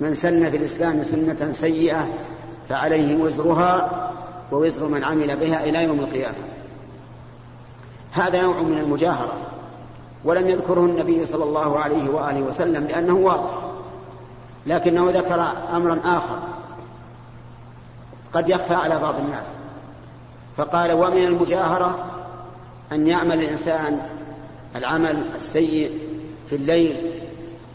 من 0.00 0.14
سن 0.14 0.50
في 0.50 0.56
الإسلام 0.56 1.02
سنة 1.02 1.52
سيئة 1.52 2.08
فعليه 2.68 3.16
وزرها 3.16 3.90
ووزر 4.52 4.84
من 4.84 5.04
عمل 5.04 5.36
بها 5.36 5.64
إلى 5.64 5.84
يوم 5.84 6.00
القيامة. 6.00 6.34
هذا 8.12 8.42
نوع 8.42 8.62
من 8.62 8.78
المجاهرة. 8.78 9.32
ولم 10.26 10.48
يذكره 10.48 10.80
النبي 10.80 11.24
صلى 11.24 11.44
الله 11.44 11.78
عليه 11.78 12.08
وآله 12.08 12.42
وسلم 12.42 12.84
لأنه 12.84 13.14
واضح 13.14 13.50
لكنه 14.66 15.10
ذكر 15.10 15.52
أمرا 15.72 16.00
آخر 16.04 16.38
قد 18.32 18.48
يخفى 18.48 18.74
على 18.74 18.98
بعض 18.98 19.14
الناس 19.18 19.56
فقال 20.56 20.92
ومن 20.92 21.24
المجاهرة 21.24 22.04
أن 22.92 23.06
يعمل 23.06 23.42
الإنسان 23.42 24.00
العمل 24.76 25.24
السيء 25.34 25.98
في 26.50 26.56
الليل 26.56 27.20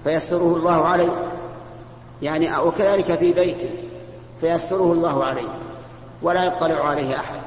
فيستره 0.03 0.55
الله 0.55 0.85
عليه 0.85 1.31
يعني 2.21 2.57
وكذلك 2.57 3.15
في 3.15 3.33
بيته 3.33 3.69
فيستره 4.41 4.91
الله 4.93 5.23
عليه 5.23 5.49
ولا 6.21 6.43
يطلع 6.45 6.87
عليه 6.87 7.15
أحد 7.15 7.39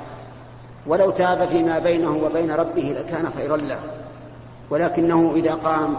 ولو 0.87 1.11
تاب 1.11 1.49
فيما 1.49 1.79
بينه 1.79 2.17
وبين 2.25 2.51
ربه 2.51 2.97
لكان 2.99 3.31
خيرا 3.31 3.57
له. 3.57 4.04
ولكنه 4.71 5.33
إذا 5.37 5.55
قام 5.55 5.97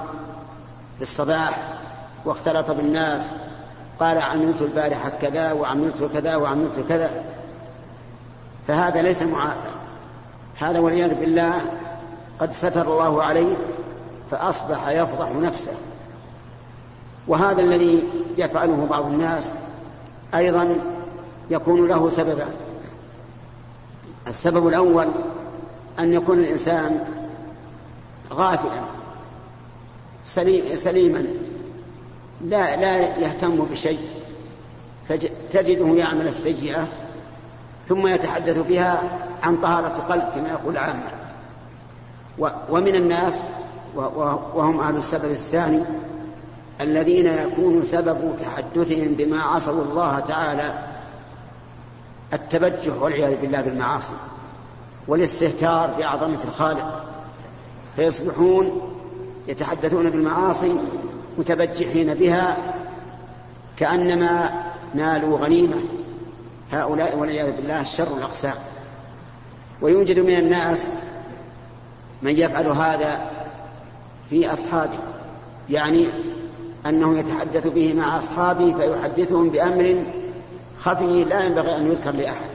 في 0.95 1.01
الصباح 1.01 1.73
واختلط 2.25 2.71
بالناس 2.71 3.31
قال 3.99 4.17
عملت 4.17 4.61
البارحة 4.61 5.09
كذا 5.09 5.51
وعملت 5.51 6.09
كذا 6.13 6.35
وعملت 6.35 6.79
كذا 6.89 7.11
فهذا 8.67 9.01
ليس 9.01 9.21
معافى 9.21 9.69
هذا 10.59 10.79
والعياذ 10.79 11.15
بالله 11.15 11.61
قد 12.39 12.53
ستر 12.53 12.93
الله 12.93 13.23
عليه 13.23 13.55
فأصبح 14.31 14.89
يفضح 14.89 15.31
نفسه. 15.31 15.71
وهذا 17.27 17.61
الذي 17.61 18.03
يفعله 18.37 18.87
بعض 18.89 19.05
الناس 19.05 19.51
أيضا 20.35 20.75
يكون 21.49 21.87
له 21.87 22.09
سببان. 22.09 22.53
السبب 24.27 24.67
الأول 24.67 25.07
أن 25.99 26.13
يكون 26.13 26.39
الإنسان 26.39 26.99
غافلا 28.33 28.81
سليما 30.75 31.25
لا 32.41 32.75
لا 32.75 32.97
يهتم 32.97 33.55
بشيء 33.55 33.99
فتجده 35.09 35.87
يعمل 35.87 36.27
السيئة 36.27 36.87
ثم 37.87 38.07
يتحدث 38.07 38.57
بها 38.57 39.03
عن 39.43 39.57
طهارة 39.57 40.01
قلب 40.09 40.23
كما 40.35 40.49
يقول 40.49 40.77
عامة 40.77 41.09
ومن 42.69 42.95
الناس 42.95 43.39
وهم 43.95 44.79
أهل 44.79 44.95
السبب 44.95 45.31
الثاني 45.31 45.83
الذين 46.81 47.25
يكون 47.25 47.83
سبب 47.83 48.35
تحدثهم 48.39 49.07
بما 49.07 49.41
عصوا 49.41 49.83
الله 49.83 50.19
تعالى 50.19 50.79
التبجح 52.33 52.93
والعياذ 53.01 53.35
بالله 53.41 53.61
بالمعاصي 53.61 54.13
والاستهتار 55.07 55.89
بعظمة 55.99 56.39
الخالق. 56.47 57.14
فيصبحون 57.95 58.81
يتحدثون 59.47 60.09
بالمعاصي 60.09 60.75
متبجحين 61.37 62.13
بها 62.13 62.57
كأنما 63.77 64.63
نالوا 64.93 65.37
غنيمة. 65.37 65.81
هؤلاء 66.71 67.17
والعياذ 67.17 67.51
بالله 67.51 67.83
شر 67.83 68.17
الأقسام. 68.17 68.55
ويوجد 69.81 70.19
من 70.19 70.37
الناس 70.37 70.87
من 72.21 72.37
يفعل 72.37 72.67
هذا 72.67 73.31
في 74.29 74.53
أصحابه 74.53 74.99
يعني 75.69 76.07
أنه 76.85 77.19
يتحدث 77.19 77.67
به 77.67 77.93
مع 77.93 78.17
أصحابه 78.17 78.73
فيحدثهم 78.73 79.49
بأمر 79.49 80.03
خفي 80.79 81.23
لا 81.23 81.43
ينبغي 81.43 81.77
أن 81.77 81.91
يذكر 81.91 82.11
لأحد 82.11 82.49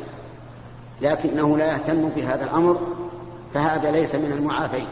لكنه 1.01 1.57
لا 1.59 1.73
يهتم 1.73 2.09
بهذا 2.09 2.45
الأمر 2.45 2.81
فهذا 3.55 3.91
ليس 3.91 4.15
من 4.15 4.33
المعافين. 4.33 4.87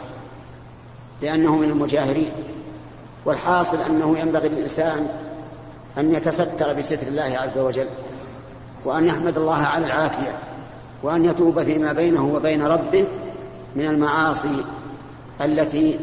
لأنه 1.23 1.57
من 1.57 1.71
المجاهرين 1.71 2.33
والحاصل 3.25 3.81
أنه 3.81 4.19
ينبغي 4.19 4.49
للإنسان 4.49 5.09
أن 5.99 6.15
يتستر 6.15 6.73
بستر 6.73 7.07
الله 7.07 7.39
عز 7.39 7.59
وجل 7.59 7.89
وأن 8.85 9.07
يحمد 9.07 9.39
الله 9.39 9.63
على 9.63 9.87
العافية 9.87 10.39
وأن 11.03 11.25
يتوب 11.25 11.63
فيما 11.63 11.93
بينه 11.93 12.35
وبين 12.35 12.63
ربه 12.63 13.07
من 13.77 13.87
المعاصي 13.87 14.65
التي 15.41 15.99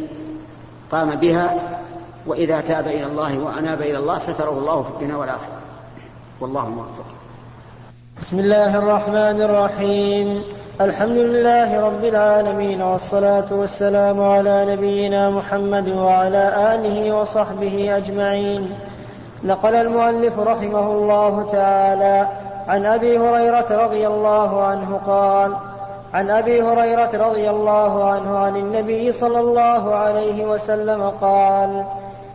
قام 0.92 1.10
بها 1.10 1.80
وإذا 2.28 2.62
تاب 2.62 2.88
إلى 2.88 3.06
الله 3.06 3.40
وأناب 3.40 3.82
إلى 3.82 3.98
الله 3.98 4.18
ستره 4.18 4.58
الله 4.60 4.84
في 4.84 4.90
الدنيا 4.90 5.16
والآخرة. 5.16 5.60
والله 6.42 6.70
موفق. 6.70 7.06
بسم 8.20 8.40
الله 8.40 8.78
الرحمن 8.78 9.42
الرحيم. 9.42 10.44
الحمد 10.82 11.18
لله 11.18 11.82
رب 11.82 12.04
العالمين 12.06 12.82
والصلاة 12.82 13.46
والسلام 13.52 14.22
على 14.22 14.76
نبينا 14.76 15.30
محمد 15.30 15.90
وعلى 15.90 16.76
آله 16.76 17.16
وصحبه 17.16 17.98
أجمعين. 17.98 18.74
نقل 19.44 19.76
المؤلف 19.76 20.40
رحمه 20.40 20.92
الله 20.92 21.44
تعالى 21.52 22.28
عن 22.68 22.86
أبي 22.86 23.20
هريرة 23.20 23.66
رضي 23.72 24.08
الله 24.08 24.64
عنه 24.64 25.00
قال 25.08 25.56
عن 26.14 26.30
أبي 26.30 26.62
هريرة 26.62 27.10
رضي 27.14 27.50
الله 27.50 28.04
عنه 28.10 28.38
عن 28.38 28.56
النبي 28.56 29.12
صلى 29.12 29.40
الله 29.40 29.96
عليه 29.96 30.46
وسلم 30.46 31.10
قال 31.22 31.86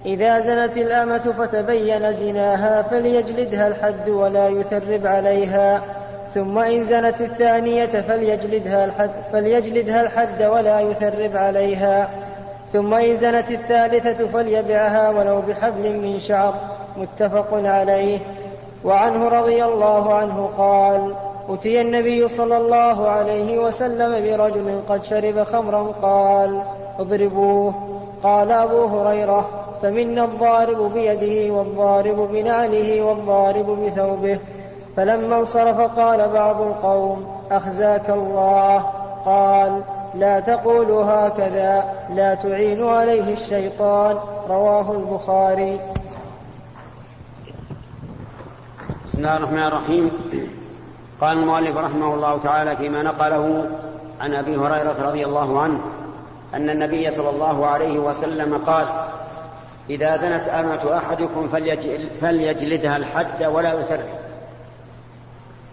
إذا 0.06 0.38
زنت 0.38 0.76
الأمة 0.76 1.18
فتبين 1.18 2.12
زناها 2.12 2.82
فليجلدها 2.82 3.68
الحد 3.68 4.08
ولا 4.08 4.48
يثرب 4.48 5.06
عليها. 5.06 5.99
ثم 6.34 6.58
إن 6.58 6.84
زنت 6.84 7.20
الثانية 7.20 7.86
فليجلدها 7.86 8.84
الحد, 8.84 9.10
فليجلدها 9.32 10.02
الحد 10.02 10.42
ولا 10.42 10.80
يثرب 10.80 11.36
عليها. 11.36 12.10
ثم 12.72 12.94
إن 12.94 13.16
زنت 13.16 13.50
الثالثة 13.50 14.26
فليبعها 14.26 15.10
ولو 15.10 15.40
بحبل 15.40 15.96
من 15.96 16.18
شعر. 16.18 16.54
متفق 16.96 17.48
عليه. 17.52 18.18
وعنه 18.84 19.28
رضي 19.28 19.64
الله 19.64 20.14
عنه 20.14 20.50
قال 20.58 21.14
أتي 21.48 21.80
النبي 21.80 22.28
صلى 22.28 22.56
الله 22.56 23.08
عليه 23.08 23.58
وسلم 23.58 24.12
برجل 24.12 24.80
قد 24.88 25.04
شرب 25.04 25.42
خمرا 25.42 25.82
قال 26.02 26.62
اضربوه. 26.98 27.74
قال 28.22 28.52
أبو 28.52 28.84
هريرة 28.84 29.48
فمنا 29.82 30.24
الضارب 30.24 30.92
بيده 30.94 31.54
والضارب 31.54 32.28
بنعله 32.32 33.02
والضارب 33.02 33.66
بثوبه. 33.66 34.38
فلما 35.00 35.38
انصرف 35.38 35.80
قال 35.80 36.28
بعض 36.28 36.60
القوم 36.60 37.40
أخزاك 37.50 38.10
الله؟ 38.10 38.78
قال 39.24 39.82
لا 40.14 40.40
تقولوا 40.40 41.04
هكذا 41.04 41.84
لا 42.14 42.34
تعين 42.34 42.88
عليه 42.88 43.32
الشيطان. 43.32 44.18
رواه 44.48 44.92
البخاري. 44.92 45.80
بسم 49.06 49.18
الله 49.18 49.36
الرحمن 49.36 49.62
الرحيم. 49.62 50.10
قال 51.20 51.38
المؤلف 51.38 51.76
رحمه 51.76 52.14
الله 52.14 52.38
تعالى 52.38 52.76
فيما 52.76 53.02
نقله 53.02 53.70
عن 54.20 54.34
أبي 54.34 54.56
هريرة 54.56 54.96
رضي 55.02 55.24
الله 55.24 55.60
عنه 55.60 55.80
أن 56.54 56.70
النبي 56.70 57.10
صلى 57.10 57.30
الله 57.30 57.66
عليه 57.66 57.98
وسلم 57.98 58.58
قال 58.66 58.86
إذا 59.90 60.16
زنت 60.16 60.48
أمة 60.48 60.96
أحدكم 60.96 61.48
فليجلدها 62.20 62.96
الحد 62.96 63.44
ولا 63.44 63.80
يثرب 63.80 64.19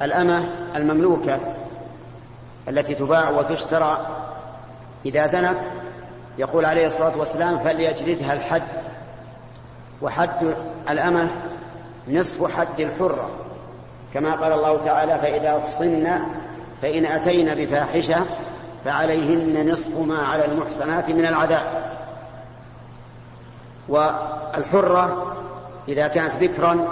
الأمة 0.01 0.49
المملوكة 0.75 1.39
التي 2.69 2.95
تباع 2.95 3.29
وتشترى 3.29 3.97
إذا 5.05 5.27
زنت 5.27 5.59
يقول 6.37 6.65
عليه 6.65 6.87
الصلاة 6.87 7.17
والسلام 7.17 7.59
فليجلدها 7.59 8.33
الحد 8.33 8.63
وحد 10.01 10.55
الأمة 10.89 11.29
نصف 12.07 12.51
حد 12.51 12.79
الحرة. 12.79 13.29
كما 14.13 14.35
قال 14.35 14.53
الله 14.53 14.85
تعالى 14.85 15.19
فإذا 15.19 15.57
أحصن 15.57 16.19
فإن 16.81 17.05
أتين 17.05 17.55
بفاحشة 17.55 18.25
فعليهن 18.85 19.71
نصف 19.71 19.97
ما 19.97 20.17
على 20.17 20.45
المحصنات 20.45 21.09
من 21.09 21.25
العذاب. 21.25 21.97
والحرة 23.89 25.35
إذا 25.87 26.07
كانت 26.07 26.35
بكرا 26.35 26.87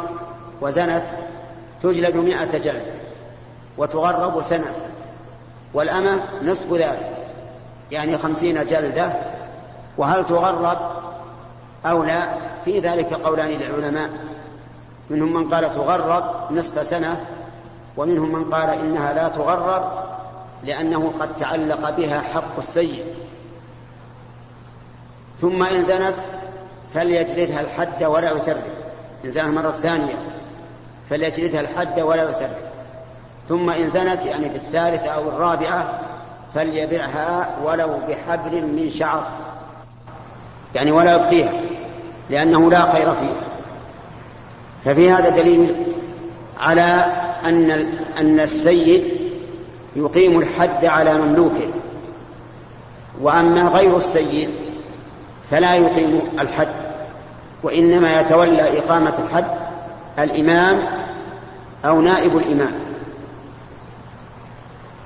وزنت 0.61 1.03
تجلد 1.81 2.17
مئة 2.17 2.57
جلد 2.57 2.85
وتغرب 3.77 4.41
سنة 4.41 4.73
والأمة 5.73 6.23
نصف 6.43 6.73
ذلك 6.73 7.17
يعني 7.91 8.17
خمسين 8.17 8.65
جلدة 8.65 9.13
وهل 9.97 10.25
تغرب 10.25 10.77
أو 11.85 12.03
لا؟ 12.03 12.29
في 12.65 12.79
ذلك 12.79 13.13
قولان 13.13 13.49
للعلماء 13.49 14.09
منهم 15.09 15.33
من 15.33 15.53
قال 15.53 15.75
تغرب 15.75 16.51
نصف 16.51 16.85
سنة 16.85 17.25
ومنهم 17.97 18.31
من 18.31 18.53
قال 18.53 18.69
إنها 18.69 19.13
لا 19.13 19.27
تغرب 19.27 20.05
لأنه 20.63 21.13
قد 21.19 21.35
تعلق 21.35 21.89
بها 21.89 22.21
حق 22.21 22.57
السيد. 22.57 23.05
ثم 25.41 25.63
إن 25.63 25.83
زنت 25.83 26.15
فليجلدها 26.93 27.61
الحد 27.61 28.03
ولا 28.03 28.31
يثرب 28.31 28.63
إن 29.25 29.31
زنت 29.31 29.57
مرة 29.57 29.71
ثانية. 29.71 30.34
فليجلدها 31.09 31.61
الحد 31.61 31.99
ولا 31.99 32.29
يثرب 32.29 32.49
ثم 33.49 33.69
إن 33.69 33.89
زنت 33.89 34.25
يعني 34.25 34.49
في 34.49 34.55
الثالثة 34.55 35.07
أو 35.07 35.29
الرابعة 35.29 35.99
فليبعها 36.53 37.57
ولو 37.63 37.99
بحبل 38.07 38.61
من 38.61 38.89
شعر. 38.89 39.27
يعني 40.75 40.91
ولا 40.91 41.15
يبقيها 41.15 41.53
لأنه 42.29 42.71
لا 42.71 42.81
خير 42.81 43.11
فيها. 43.11 43.47
ففي 44.85 45.11
هذا 45.11 45.29
دليل 45.29 45.75
على 46.59 47.05
أن 47.45 47.71
أن 48.17 48.39
السيد 48.39 49.03
يقيم 49.95 50.39
الحد 50.39 50.85
على 50.85 51.13
مملوكه. 51.13 51.67
وأما 53.21 53.67
غير 53.67 53.97
السيد 53.97 54.49
فلا 55.51 55.75
يقيم 55.75 56.21
الحد 56.39 56.67
وإنما 57.63 58.21
يتولى 58.21 58.79
إقامة 58.79 59.13
الحد 59.19 59.64
الإمام 60.19 60.77
أو 61.85 62.01
نائب 62.01 62.37
الإمام. 62.37 62.73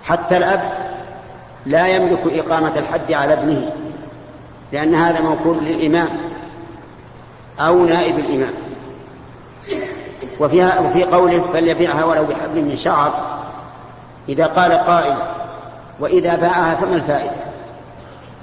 حتى 0.03 0.38
الأب 0.38 0.62
لا 1.66 1.88
يملك 1.88 2.20
إقامة 2.26 2.78
الحد 2.78 3.12
على 3.12 3.34
ابنه 3.34 3.72
لأن 4.72 4.95
هذا 4.95 5.22
موكول 5.22 5.64
للإمام 5.64 6.10
أو 7.60 7.86
نائب 7.86 8.20
الإمام. 8.20 8.53
وفيها 10.39 10.80
وفي 10.80 11.03
قوله 11.03 11.43
فليبيعها 11.53 12.03
ولو 12.03 12.26
بحبل 12.26 12.62
من 12.62 12.76
شعر. 12.76 13.39
إذا 14.30 14.45
قال 14.45 14.72
قائل 14.72 15.18
وإذا 15.99 16.36
باعها 16.36 16.76
فما 16.76 16.95
الفائدة؟ 16.95 17.49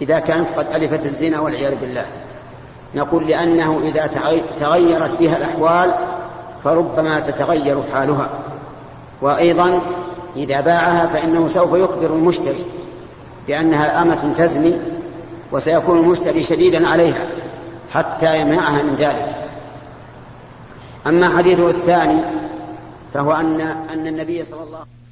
إذا 0.00 0.18
كانت 0.18 0.50
قد 0.50 0.66
ألفت 0.74 1.06
الزنا 1.06 1.40
والعياذ 1.40 1.74
بالله. 1.74 2.06
نقول 2.94 3.26
لأنه 3.26 3.80
إذا 3.84 4.06
تغيرت 4.58 5.18
بها 5.18 5.36
الأحوال 5.36 5.94
فربما 6.66 7.20
تتغير 7.20 7.82
حالها. 7.92 8.28
وأيضا 9.22 9.80
إذا 10.36 10.60
باعها 10.60 11.06
فإنه 11.06 11.48
سوف 11.48 11.72
يخبر 11.72 12.06
المشتري 12.06 12.64
بأنها 13.48 14.02
أمة 14.02 14.34
تزني 14.36 14.72
وسيكون 15.52 15.98
المشتري 15.98 16.42
شديدا 16.42 16.88
عليها 16.88 17.26
حتى 17.94 18.40
يمنعها 18.40 18.82
من 18.82 18.94
ذلك. 18.98 19.48
أما 21.06 21.36
حديثه 21.38 21.68
الثاني 21.68 22.20
فهو 23.14 23.32
أن 23.32 23.60
أن 23.92 24.06
النبي 24.06 24.44
صلى 24.44 24.62
الله 24.62 24.78
عليه 24.78 24.86
وسلم 24.86 25.05